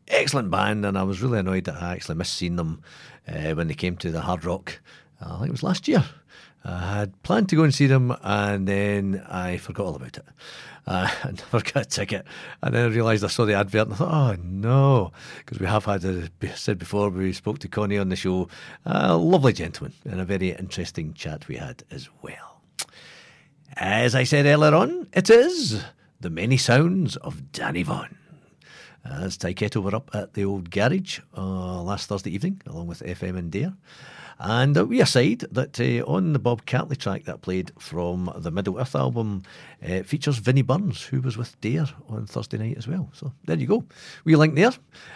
[0.07, 2.81] Excellent band, and I was really annoyed that I actually missed seeing them
[3.27, 4.79] uh, when they came to the Hard Rock.
[5.19, 6.05] Uh, I think it was last year.
[6.63, 10.25] I had planned to go and see them, and then I forgot all about it.
[10.87, 12.25] Uh, I never got a ticket,
[12.61, 15.65] and then I realised I saw the advert, and I thought, oh no, because we
[15.65, 18.47] have had, as I said before, we spoke to Conny on the show,
[18.85, 22.48] a lovely gentleman, and a very interesting chat we had as well.
[23.79, 25.81] As I said earlier on, it is
[26.19, 28.17] the many sounds of Danny Vaughan.
[29.05, 33.37] As Tyketto were up at the old garage uh, last Thursday evening, along with FM
[33.37, 33.73] and Dare.
[34.41, 38.79] And we aside that uh, on the Bob Catley track that played from the Middle
[38.79, 39.43] Earth album
[39.85, 43.09] uh, features Vinny Burns, who was with Dare on Thursday night as well.
[43.11, 43.83] So there you go.
[44.23, 44.71] We link there.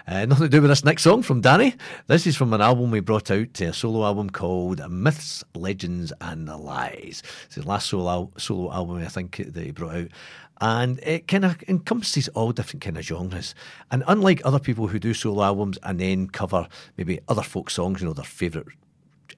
[0.06, 1.74] Uh, nothing to do with this next song from Danny.
[2.08, 6.50] This is from an album we brought out, a solo album called Myths, Legends and
[6.50, 7.24] Lies.
[7.46, 10.08] It's the last solo, al- solo album I think that he brought out
[10.60, 13.56] and it kind of encompasses all different kind of genres.
[13.90, 16.68] And unlike other people who do solo albums and then cover
[16.98, 18.68] maybe other folk songs, you know, their favourite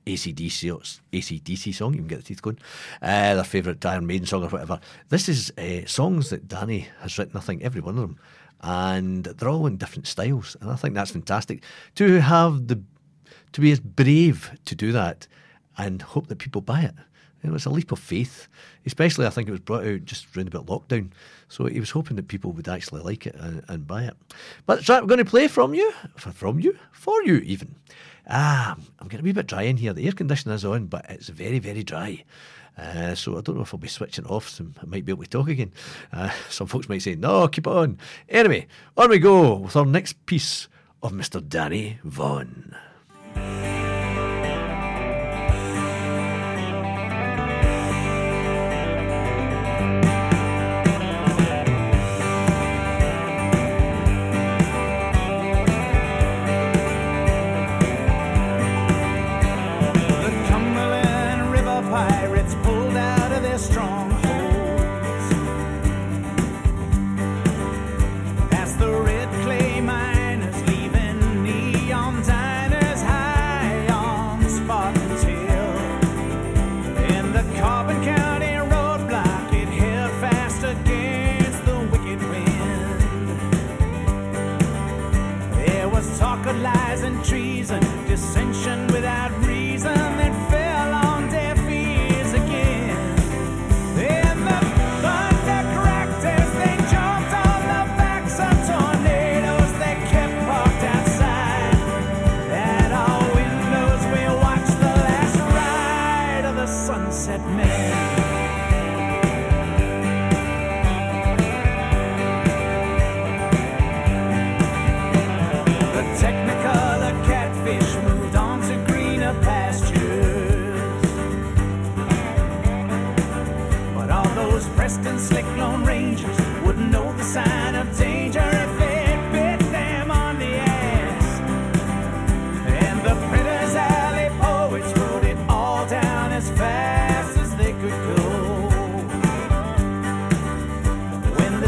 [0.05, 2.59] ACDC, ACDC song, you can get the teeth going,
[3.01, 4.79] uh, their favourite Iron Maiden song or whatever.
[5.09, 8.17] This is uh, songs that Danny has written, I think, every one of them.
[8.61, 10.55] And they're all in different styles.
[10.61, 11.63] And I think that's fantastic.
[11.95, 12.81] To have the,
[13.51, 15.27] to be as brave to do that
[15.77, 16.95] and hope that people buy it.
[17.45, 18.47] Know, it's a leap of faith,
[18.85, 21.11] especially I think it was brought out just round about lockdown.
[21.47, 24.15] So he was hoping that people would actually like it and, and buy it.
[24.65, 27.75] But so I'm going to play from you, from you, for you even.
[28.27, 29.93] Ah, I'm getting a wee bit dry in here.
[29.93, 32.23] The air conditioner is on, but it's very, very dry.
[32.77, 34.49] Uh, so I don't know if I'll be switching off.
[34.49, 35.71] So I might be able to talk again.
[36.11, 37.97] Uh, some folks might say, no, keep it on.
[38.27, 38.67] Anyway,
[38.97, 40.67] on we go with our next piece
[41.03, 41.47] of Mr.
[41.47, 42.75] Danny Vaughan.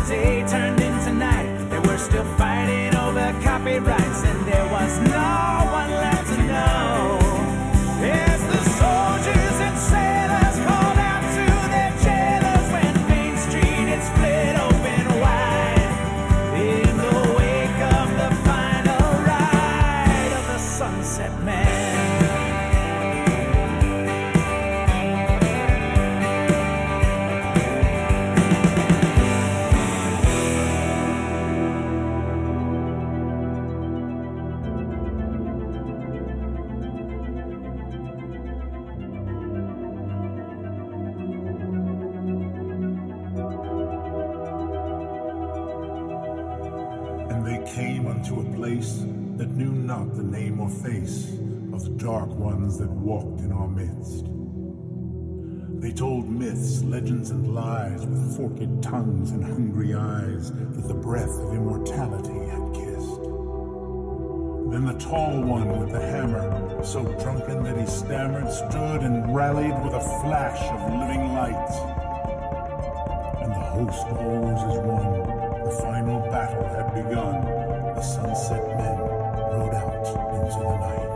[0.08, 5.17] Day turned into night, they were still fighting over copyrights, and there was no
[58.98, 63.22] tongues and hungry eyes that the breath of immortality had kissed.
[64.72, 69.78] Then the tall one with the hammer, so drunken that he stammered, stood and rallied
[69.84, 71.70] with a flash of living light.
[73.44, 75.14] And the host rose as one.
[75.64, 77.46] The final battle had begun.
[77.94, 81.07] The sunset men rode out into the night.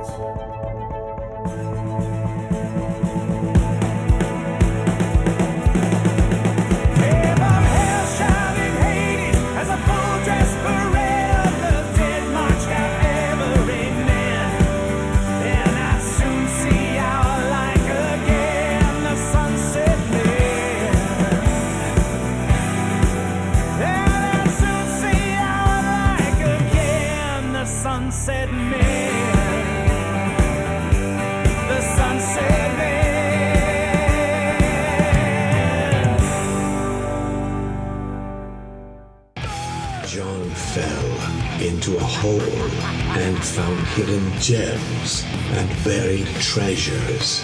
[43.52, 47.44] Found hidden gems and buried treasures.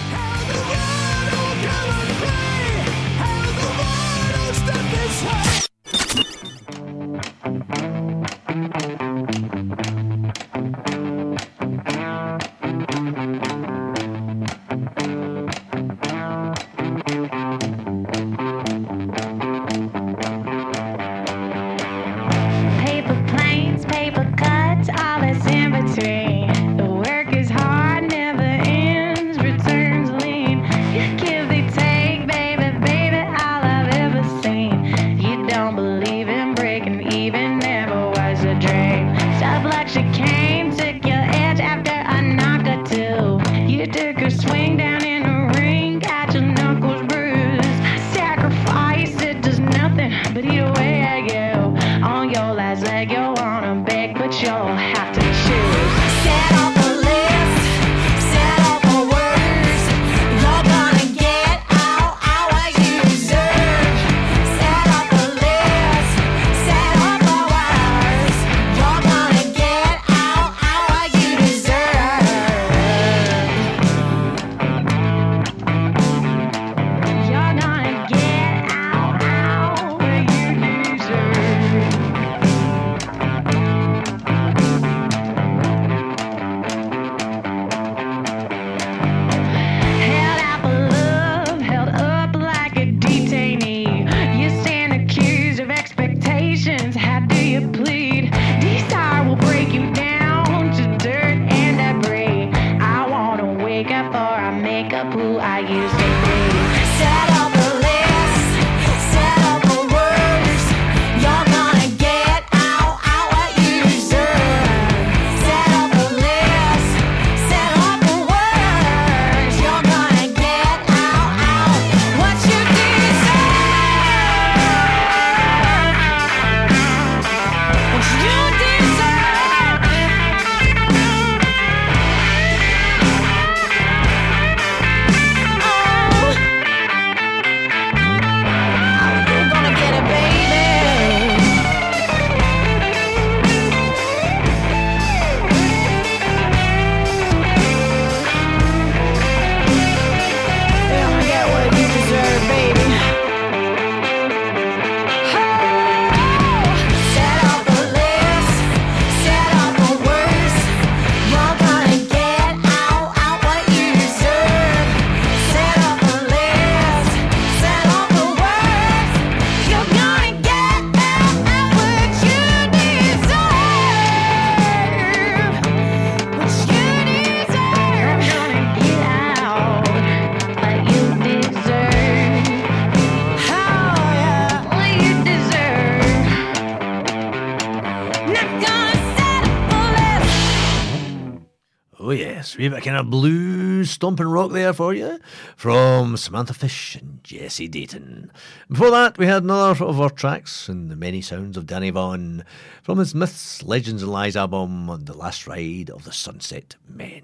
[192.95, 195.19] A blues stomping rock there for you
[195.55, 198.31] from Samantha Fish and Jesse Dayton.
[198.69, 202.45] Before that, we had another of our tracks in the many sounds of Danny Vaughan
[202.81, 207.23] from his Myths, Legends and Lies album on The Last Ride of the Sunset Men.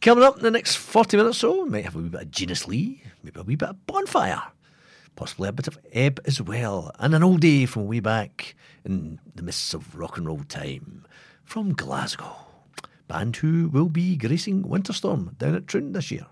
[0.00, 2.22] Coming up in the next 40 minutes or so, we might have a wee bit
[2.22, 4.42] of Genus Lee, maybe a wee bit of Bonfire,
[5.16, 8.54] possibly a bit of Ebb as well, and an oldie from way back
[8.84, 11.06] in the mists of rock and roll time
[11.42, 12.41] from Glasgow.
[13.08, 16.26] Band who will be gracing Winterstorm down at Troon this year.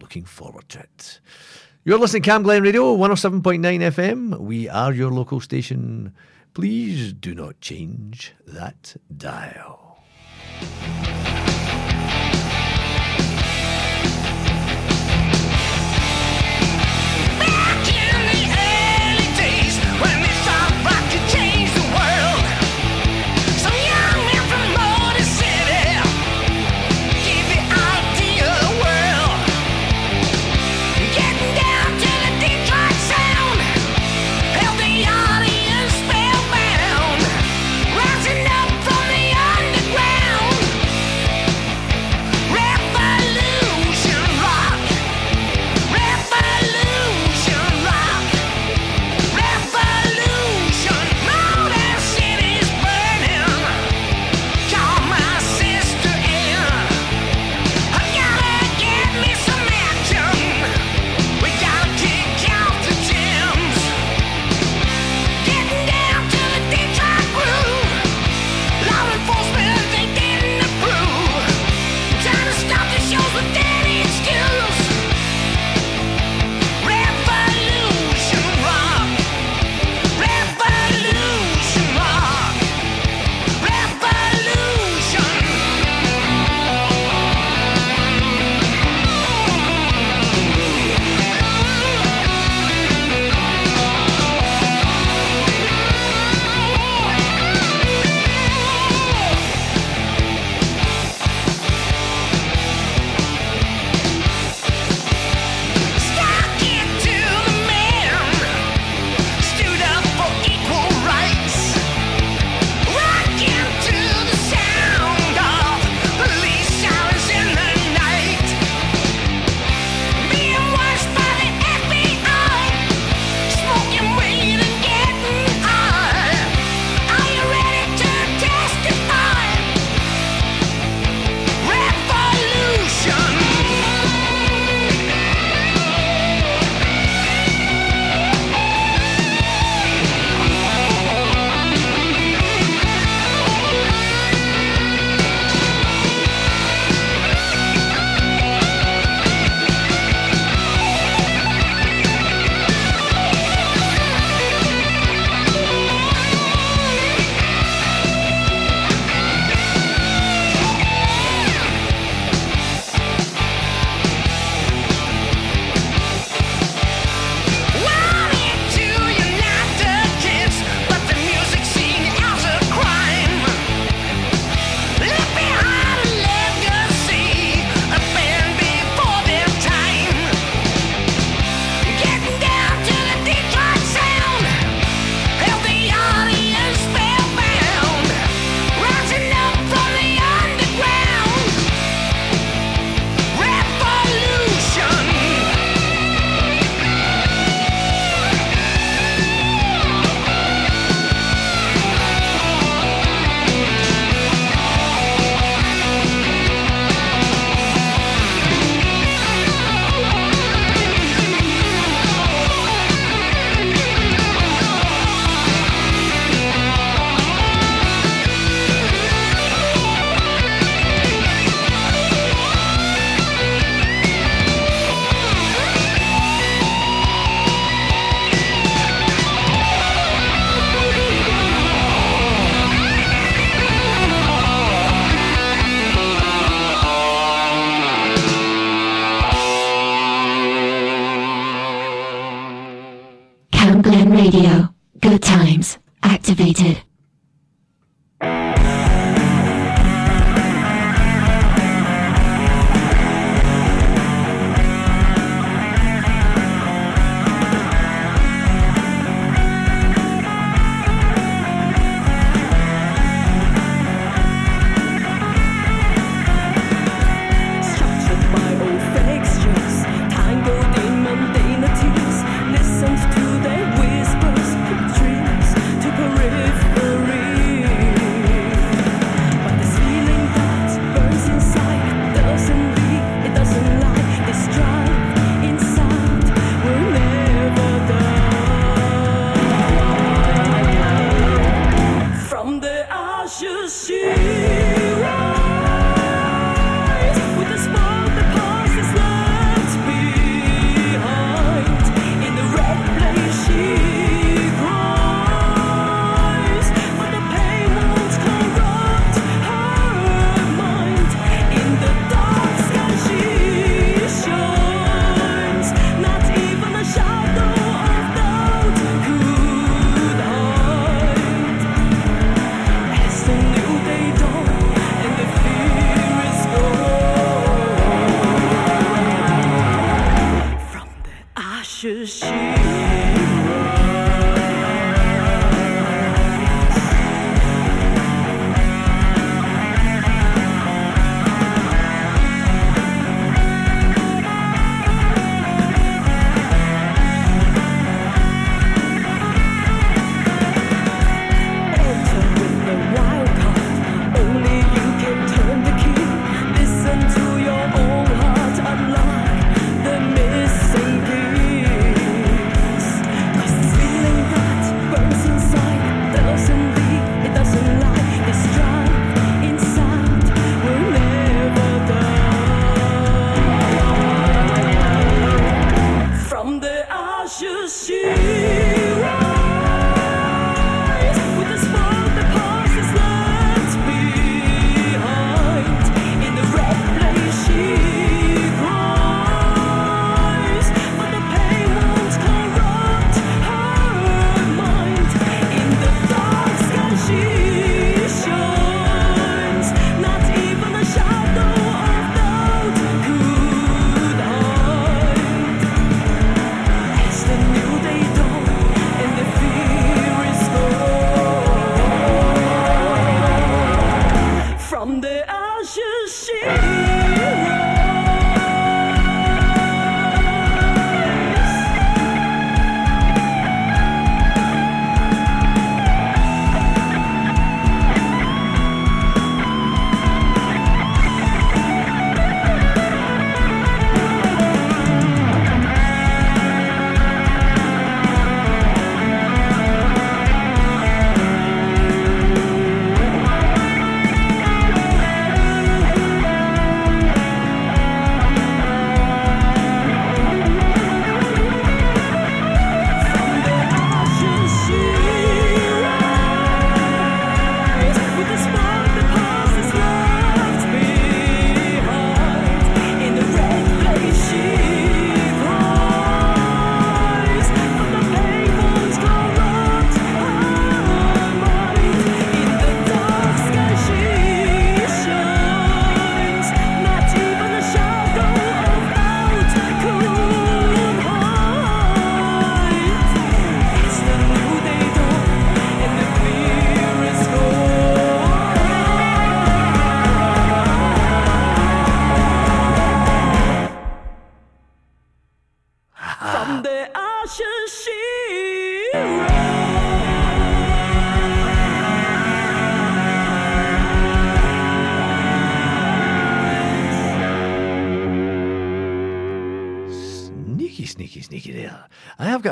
[0.00, 1.20] Looking forward to it.
[1.84, 4.38] You're listening to Camglen Radio, 107.9 FM.
[4.40, 6.12] We are your local station.
[6.54, 10.02] Please do not change that dial.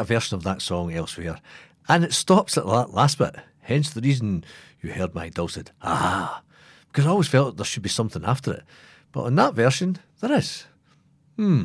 [0.04, 1.40] A version of that song elsewhere,
[1.88, 3.36] and it stops at that last bit.
[3.62, 4.44] Hence the reason
[4.82, 6.42] you heard my dulcet ah,
[6.88, 8.62] because I always felt there should be something after it.
[9.12, 10.66] But on that version, there is.
[11.36, 11.64] Hmm,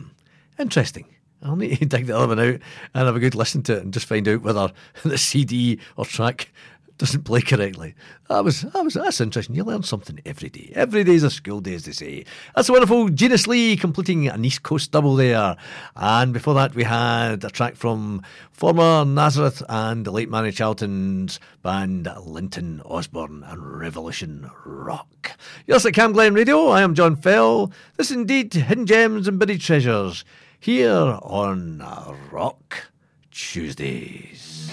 [0.57, 1.05] interesting.
[1.43, 2.59] I'll need to dig the other one out
[2.93, 4.71] and have a good listen to it and just find out whether
[5.03, 6.51] the CD or track
[6.99, 7.95] doesn't play correctly.
[8.27, 9.55] That was that was that's interesting.
[9.55, 10.71] You learn something every day.
[10.75, 12.25] Every day is a school day, as they say.
[12.55, 15.55] That's a wonderful Genus Lee completing an East Coast double there.
[15.95, 18.21] And before that, we had a track from
[18.51, 25.31] former Nazareth and the late Manny Charlton's band Linton Osborne and Revolution Rock.
[25.65, 26.67] Yes, at Camglen Radio.
[26.67, 27.71] I am John Fell.
[27.95, 30.25] This is indeed Hidden Gems and Buried Treasures
[30.59, 31.81] here on
[32.29, 32.89] Rock
[33.31, 34.69] Tuesdays.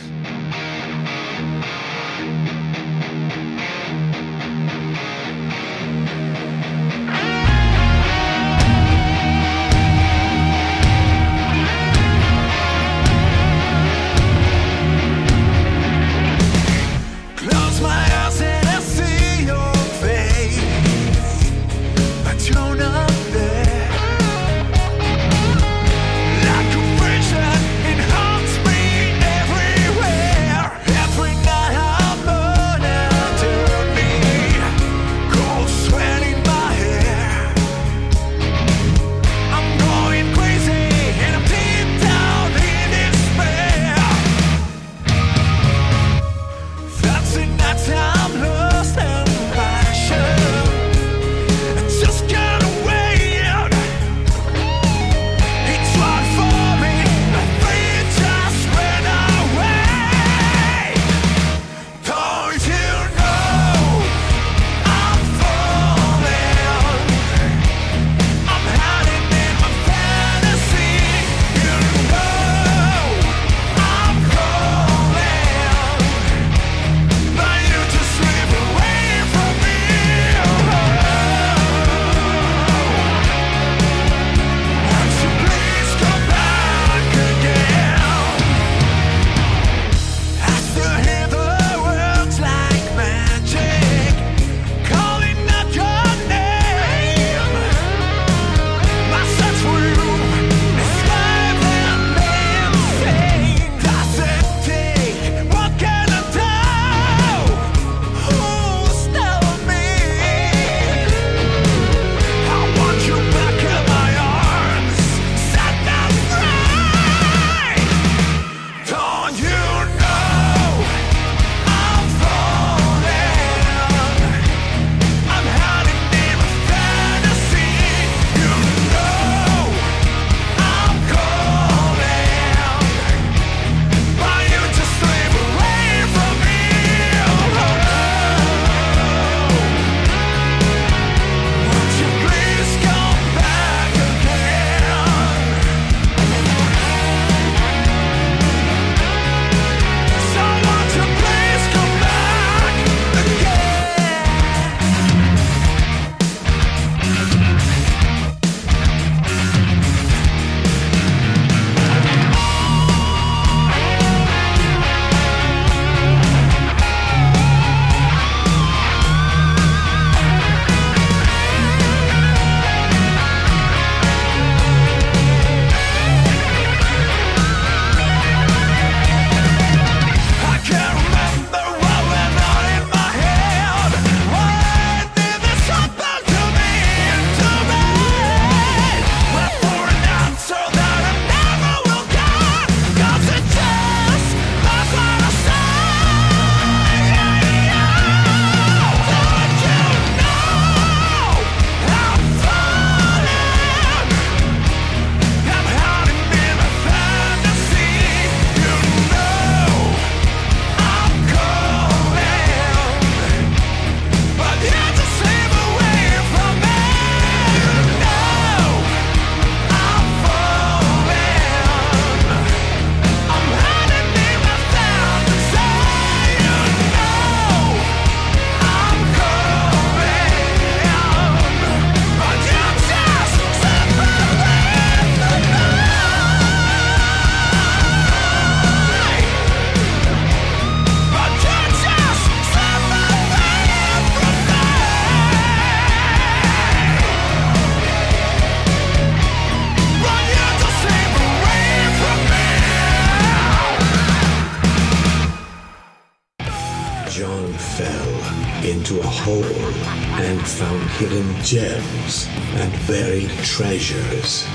[260.97, 264.47] Hidden gems and buried treasures.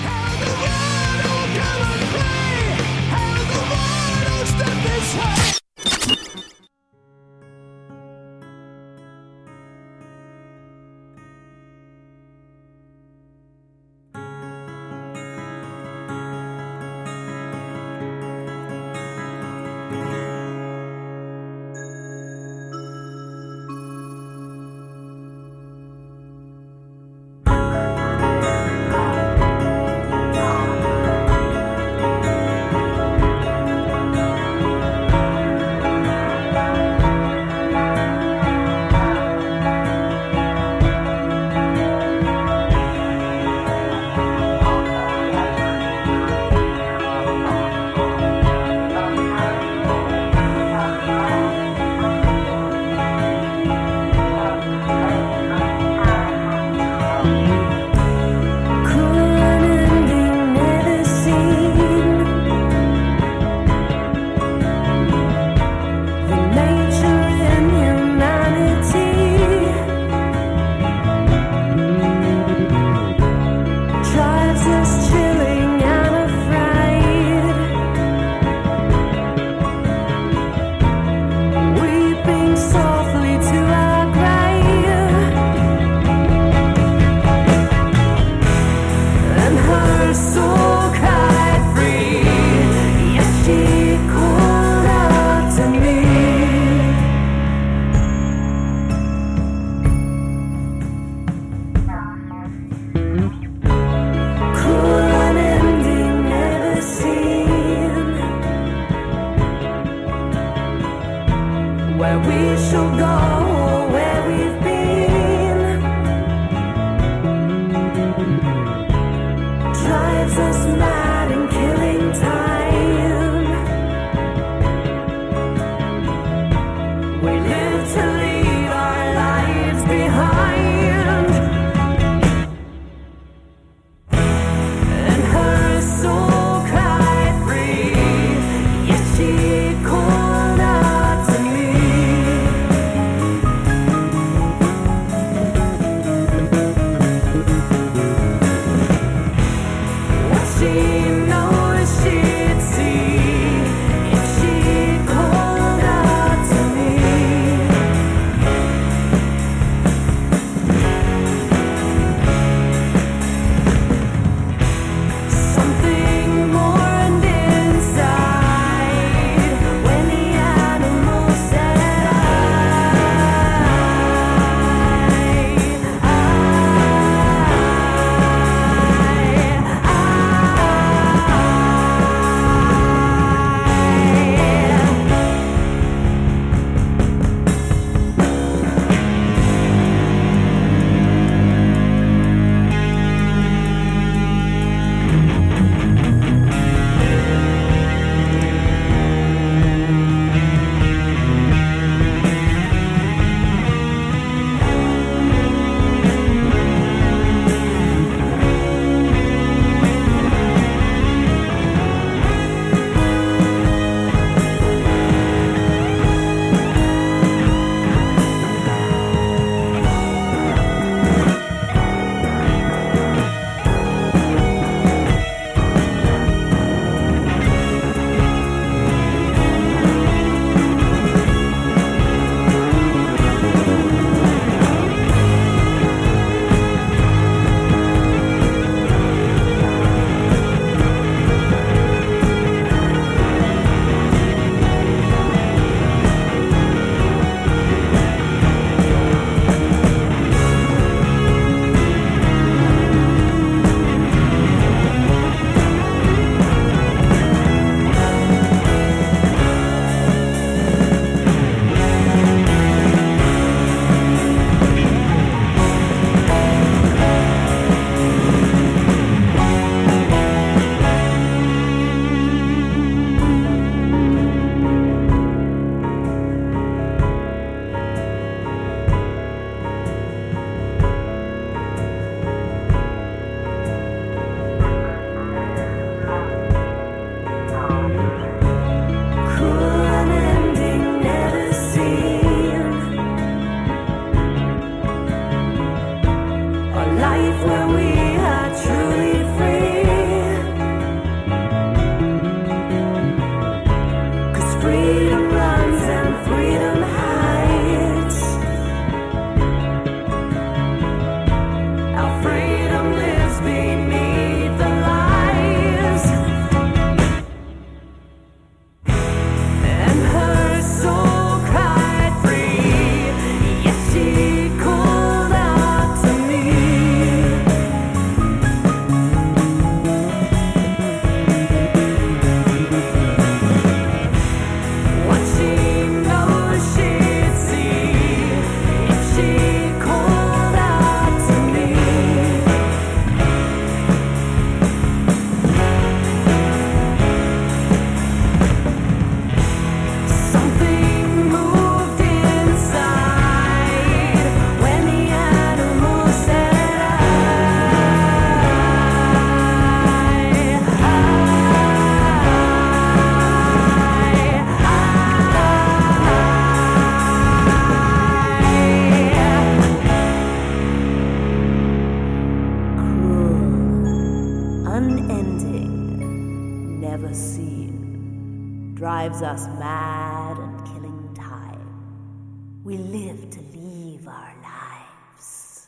[379.21, 382.63] Drives us mad and killing time.
[382.63, 385.67] We live to leave our lives.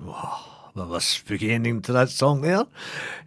[0.00, 2.64] Wow, that was a spooky ending to that song there.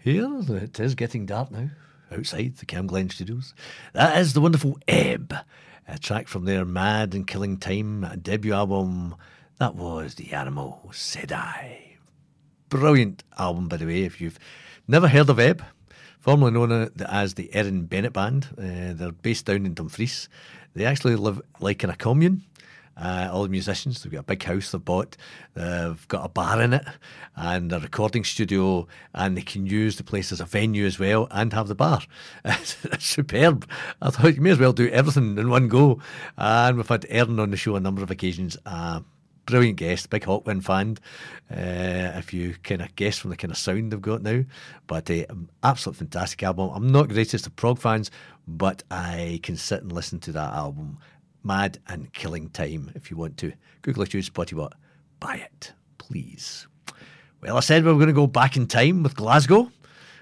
[0.01, 1.71] Here, it is getting dark now,
[2.09, 3.53] outside the Camglen studios.
[3.91, 5.35] That is the wonderful Ebb,
[5.85, 9.15] a track from their Mad and Killing Time debut album.
[9.57, 11.97] That was The Animal Said I.
[12.69, 14.39] Brilliant album, by the way, if you've
[14.87, 15.65] never heard of Ebb.
[16.21, 20.29] Formerly known as the Erin Bennett Band, uh, they're based down in Dumfries.
[20.75, 22.43] They actually live like in a commune.
[22.95, 25.17] Uh, all the musicians, they've got a big house they've bought,
[25.55, 26.85] they've got a bar in it,
[27.35, 28.85] and a recording studio,
[29.15, 32.01] and they can use the place as a venue as well and have the bar.
[32.45, 33.67] It's superb.
[34.01, 35.99] I thought you may as well do everything in one go.
[36.37, 38.57] And we've had Erin on the show a number of occasions.
[38.63, 38.99] Uh,
[39.45, 40.97] brilliant guest, big Hawkwind fan.
[41.49, 44.43] Uh, if you kind of guess from the kind of sound they've got now,
[44.87, 45.23] but uh,
[45.63, 46.71] absolute fantastic album.
[46.73, 48.11] I'm not greatest of prog fans,
[48.47, 50.97] but I can sit and listen to that album,
[51.43, 52.91] Mad and Killing Time.
[52.95, 54.71] If you want to, Google it, use Spotify,
[55.19, 56.67] buy it, please.
[57.41, 59.71] Well, I said we were going to go back in time with Glasgow.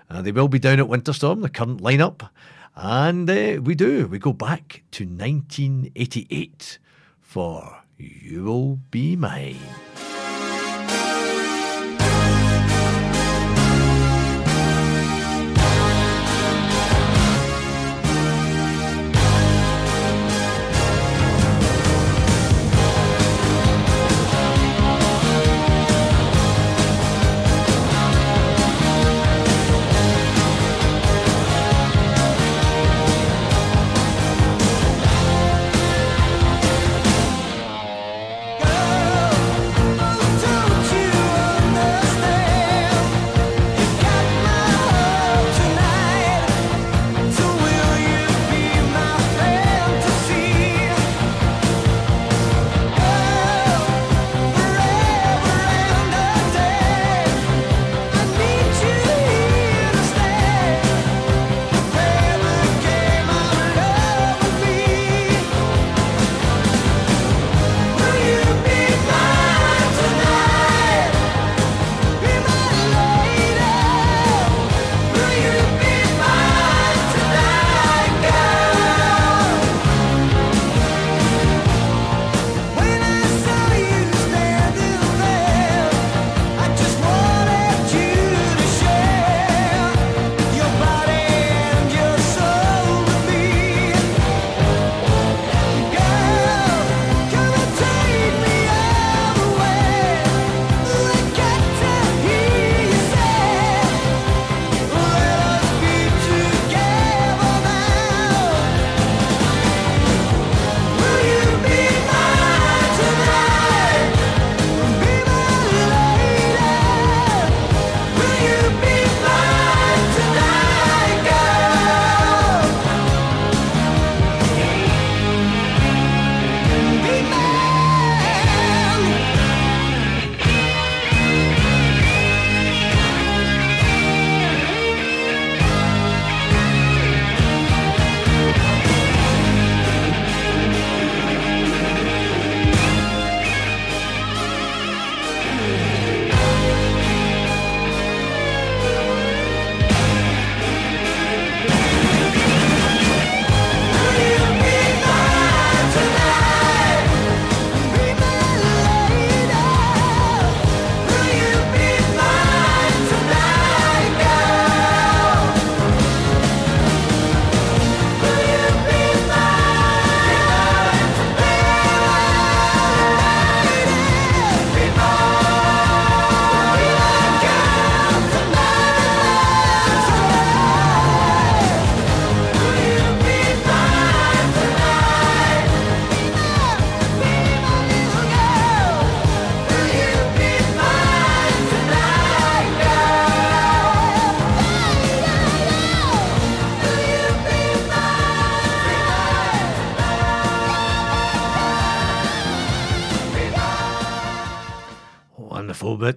[0.09, 2.29] Uh, they will be down at Winterstorm, the current lineup.
[2.75, 4.07] And uh, we do.
[4.07, 6.79] We go back to 1988
[7.19, 9.59] for You Will Be Mine.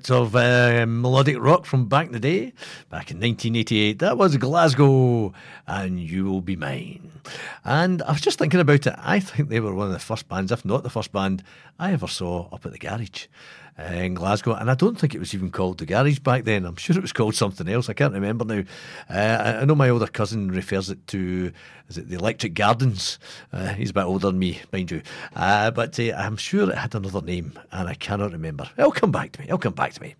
[0.02, 2.52] Bits of uh, melodic rock from back in the day,
[2.90, 4.00] back in 1988.
[4.00, 5.32] That was Glasgow,
[5.68, 7.12] and You Will Be Mine.
[7.64, 8.94] And I was just thinking about it.
[8.98, 11.44] I think they were one of the first bands, if not the first band,
[11.78, 13.26] I ever saw up at the garage.
[13.78, 16.66] uh, in Glasgow, and I don't think it was even called the Garage back then.
[16.66, 17.88] I'm sure it was called something else.
[17.88, 18.64] I can't remember now.
[19.08, 21.52] Uh, I know my older cousin refers it to
[21.88, 23.18] is it the Electric Gardens.
[23.52, 25.02] Uh, he's a bit older than me, mind you,
[25.36, 28.68] uh, but uh, I'm sure it had another name, and I cannot remember.
[28.76, 29.46] It'll come back to me.
[29.46, 30.14] It'll come back to me.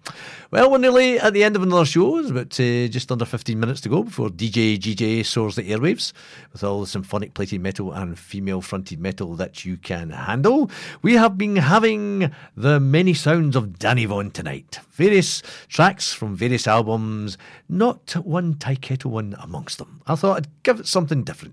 [0.51, 2.18] Well, we're nearly at the end of another show.
[2.18, 6.12] It's about uh, just under 15 minutes to go before DJ GJ soars the airwaves
[6.52, 10.70] with all the symphonic plated metal and female fronted metal that you can handle.
[11.02, 14.78] We have been having the many sounds of Danny Vaughan tonight.
[14.93, 20.02] Various tracks from various albums, not one Tyketto one amongst them.
[20.06, 21.52] I thought I'd give it something different.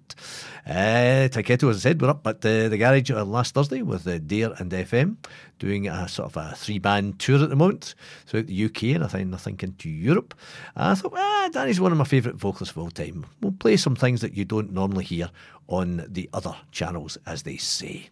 [0.66, 4.20] Uh, Tyketto, as I said, we're up at uh, the garage last Thursday with uh,
[4.20, 5.18] Dare and FM
[5.58, 7.96] doing a sort of a three band tour at the moment
[8.26, 10.34] throughout the UK and I think I think into Europe.
[10.76, 13.26] I thought, ah, Danny's one of my favourite vocalists of all time.
[13.42, 15.30] We'll play some things that you don't normally hear
[15.68, 18.10] on the other channels, as they say.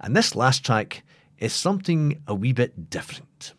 [0.00, 1.02] And this last track
[1.38, 3.54] is something a wee bit different.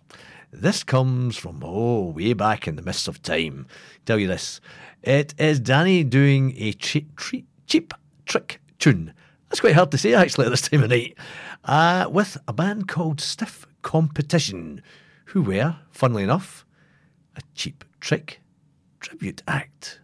[0.54, 3.68] This comes from, oh, way back in the mists of time.
[4.06, 4.60] Tell you this.
[5.02, 7.94] It is Danny doing a cheap, treat, cheap
[8.26, 9.14] trick tune.
[9.48, 11.18] That's quite hard to say actually at this time of night.
[11.64, 14.82] Uh, with a band called Stiff Competition,
[15.28, 16.66] who were, funnily enough,
[17.38, 18.42] a cheap trick
[19.00, 20.02] tribute act.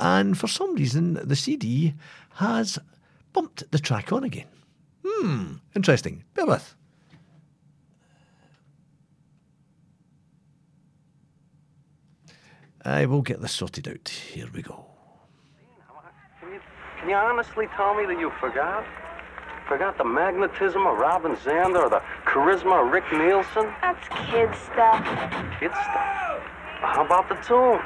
[0.00, 1.94] And for some reason, the CD
[2.34, 2.76] has
[3.32, 4.48] bumped the track on again.
[5.06, 6.24] Hmm, interesting.
[6.34, 6.74] Bear with.
[12.88, 14.08] I will get this sorted out.
[14.08, 14.86] Here we go.
[17.00, 18.84] Can you honestly tell me that you forgot?
[19.68, 23.70] Forgot the magnetism of Robin Zander or the charisma of Rick Nielsen?
[23.82, 25.04] That's kid stuff.
[25.60, 26.42] Kid stuff.
[26.80, 27.82] How about the tunes?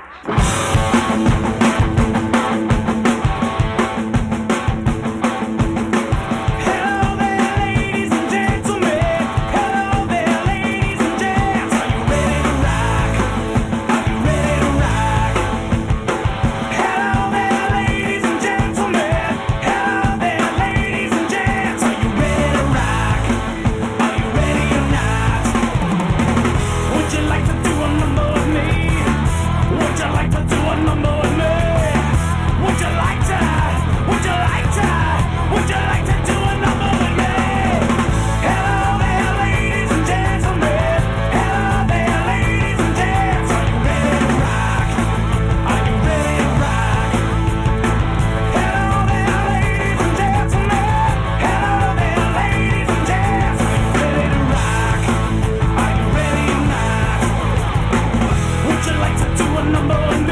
[59.72, 60.31] Number with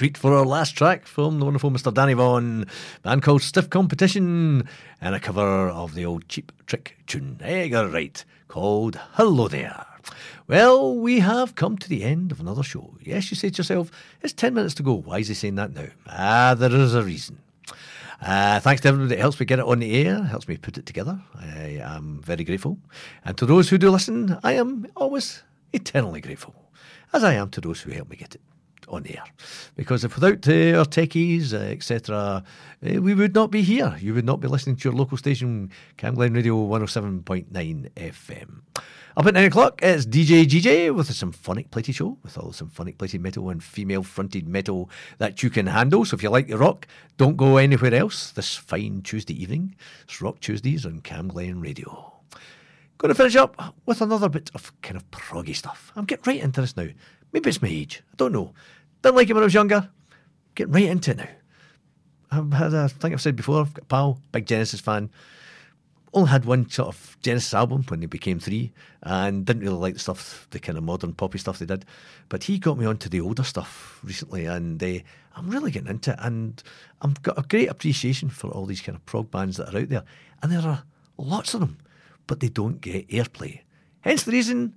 [0.00, 1.92] sweet for our last track from the wonderful Mr.
[1.92, 2.64] Danny Vaughan,
[3.02, 4.66] band called Stiff Competition,
[4.98, 7.38] and a cover of the old Cheap Trick tune.
[7.38, 9.84] Hey, it right, called Hello There.
[10.48, 12.94] Well, we have come to the end of another show.
[13.02, 13.90] Yes, you say to yourself,
[14.22, 14.94] it's 10 minutes to go.
[14.94, 15.88] Why is he saying that now?
[16.08, 17.38] Ah, there is a reason.
[18.22, 20.78] Uh, thanks to everybody that helps me get it on the air, helps me put
[20.78, 21.20] it together.
[21.38, 22.78] I am very grateful.
[23.22, 25.42] And to those who do listen, I am always
[25.74, 26.54] eternally grateful,
[27.12, 28.40] as I am to those who help me get it
[28.90, 29.24] on air.
[29.76, 33.96] Because if without uh, our techies, uh, etc., uh, we would not be here.
[34.00, 38.60] You would not be listening to your local station, Camglen Radio 107.9 FM.
[39.16, 42.54] Up at 9 o'clock, it's DJ GJ with a symphonic plated show with all the
[42.54, 44.88] symphonic plated metal and female fronted metal
[45.18, 46.04] that you can handle.
[46.04, 46.86] So if you like the rock,
[47.16, 49.74] don't go anywhere else this fine Tuesday evening.
[50.04, 52.14] It's Rock Tuesdays on Camglen Radio.
[52.98, 55.90] Going to finish up with another bit of kind of proggy stuff.
[55.96, 56.88] I'm getting right into this now.
[57.32, 58.02] Maybe it's my age.
[58.12, 58.52] I don't know.
[59.02, 59.88] Didn't like it when I was younger.
[60.54, 61.28] Getting right into it now.
[62.30, 65.10] I've had a, I think I've said before, I've got a pal, big Genesis fan.
[66.12, 68.72] Only had one sort of Genesis album when they became three,
[69.02, 71.84] and didn't really like the stuff, the kind of modern poppy stuff they did.
[72.28, 74.98] But he got me onto the older stuff recently, and uh,
[75.36, 76.18] I'm really getting into it.
[76.20, 76.60] And
[77.00, 79.88] I've got a great appreciation for all these kind of prog bands that are out
[79.88, 80.04] there,
[80.42, 80.82] and there are
[81.16, 81.78] lots of them,
[82.26, 83.60] but they don't get airplay.
[84.00, 84.74] Hence the reason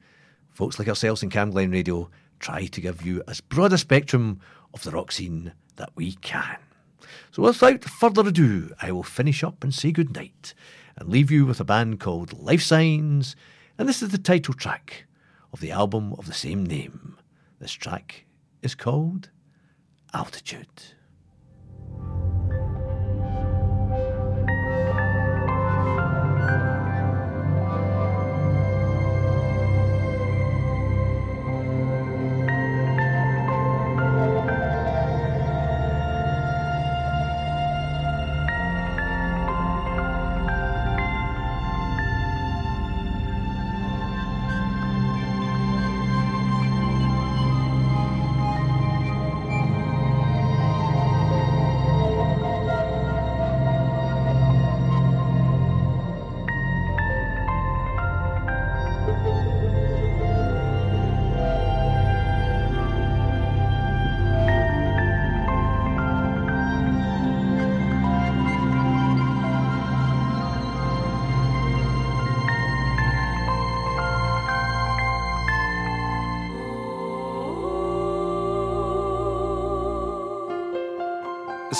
[0.51, 2.09] folks like ourselves in Camglen Radio
[2.43, 4.37] try to give you as broad a spectrum
[4.73, 6.57] of the rock scene that we can.
[7.31, 10.53] So without further ado, I will finish up and say goodnight
[10.97, 13.35] and leave you with a band called Lifesigns,
[13.77, 15.05] and this is the title track
[15.53, 17.17] of the album of the same name.
[17.59, 18.25] This track
[18.61, 19.29] is called
[20.13, 20.67] Altitude.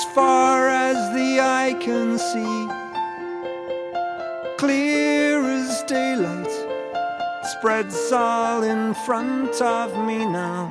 [0.04, 2.68] As far as the eye can see.
[4.58, 6.54] Clear as daylight,
[7.54, 10.70] spreads all in front of me now.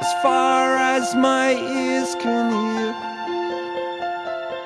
[0.00, 2.92] As far as my ears can hear,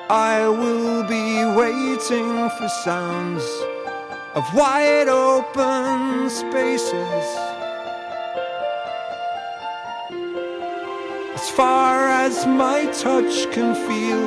[0.09, 3.45] I will be waiting for sounds
[4.33, 7.54] of wide open spaces.
[11.55, 14.23] Far as my touch can feel,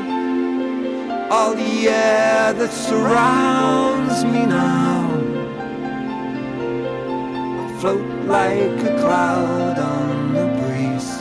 [1.31, 5.07] all the air that surrounds me now
[7.55, 11.13] will float like a cloud on the breeze.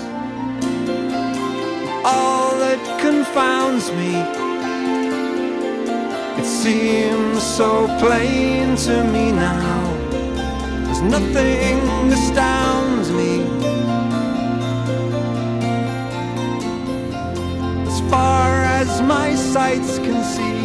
[2.05, 4.15] All that confounds me,
[6.39, 9.93] it seems so plain to me now.
[10.85, 13.66] There's nothing astounds me.
[18.97, 20.59] As my sights can see.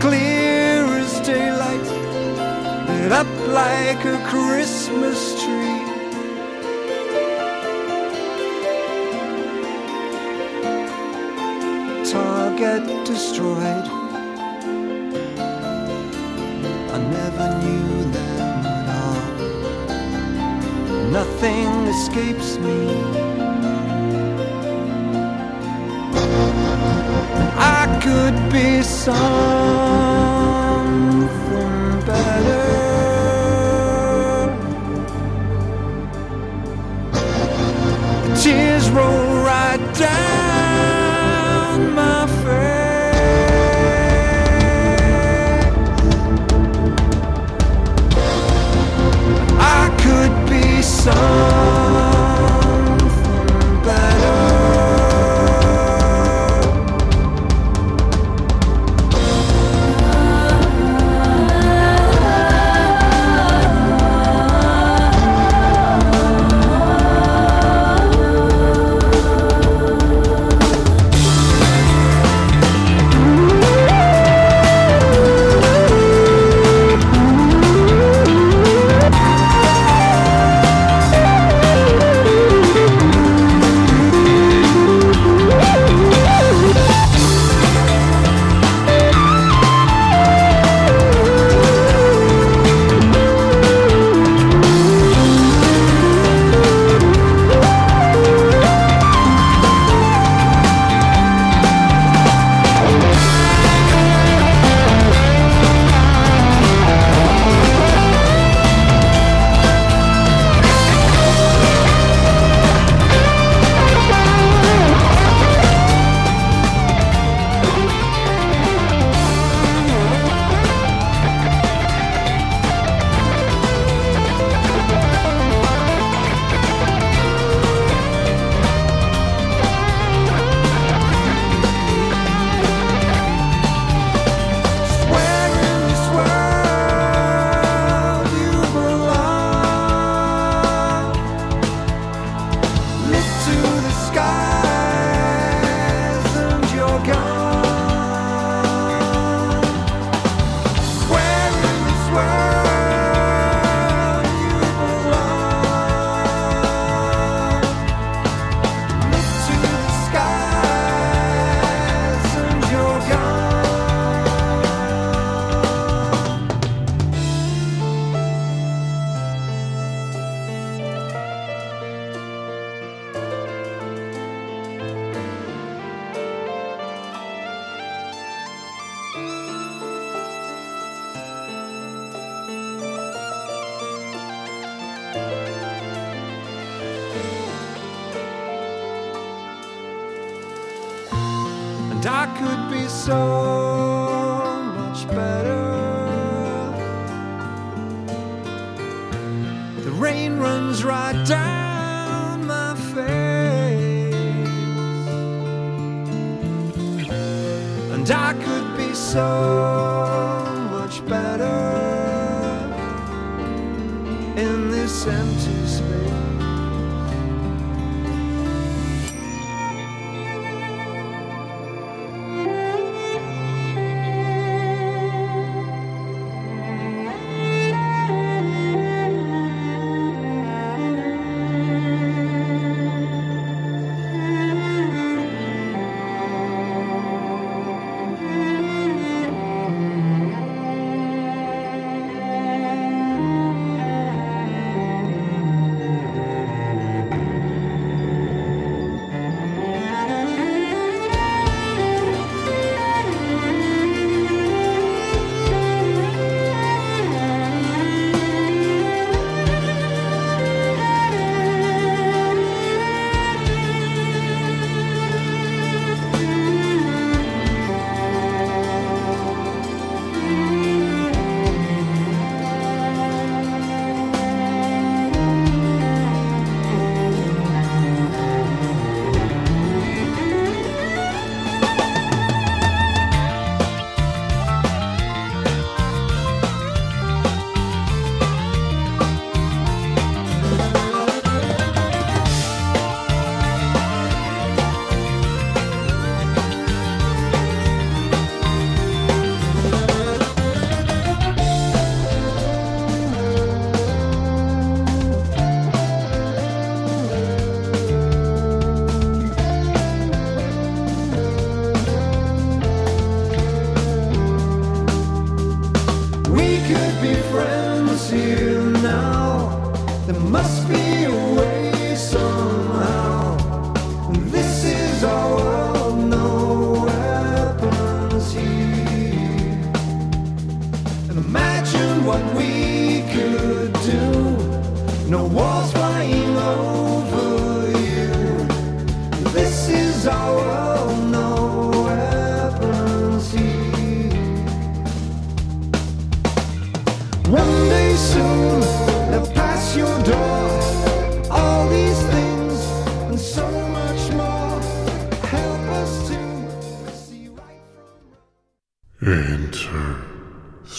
[0.00, 1.88] Clear as daylight,
[2.88, 5.82] lit up like a Christmas tree.
[12.10, 13.86] Target destroyed.
[16.94, 19.28] I never knew them at all.
[21.10, 23.37] Nothing escapes me.
[29.08, 29.57] Be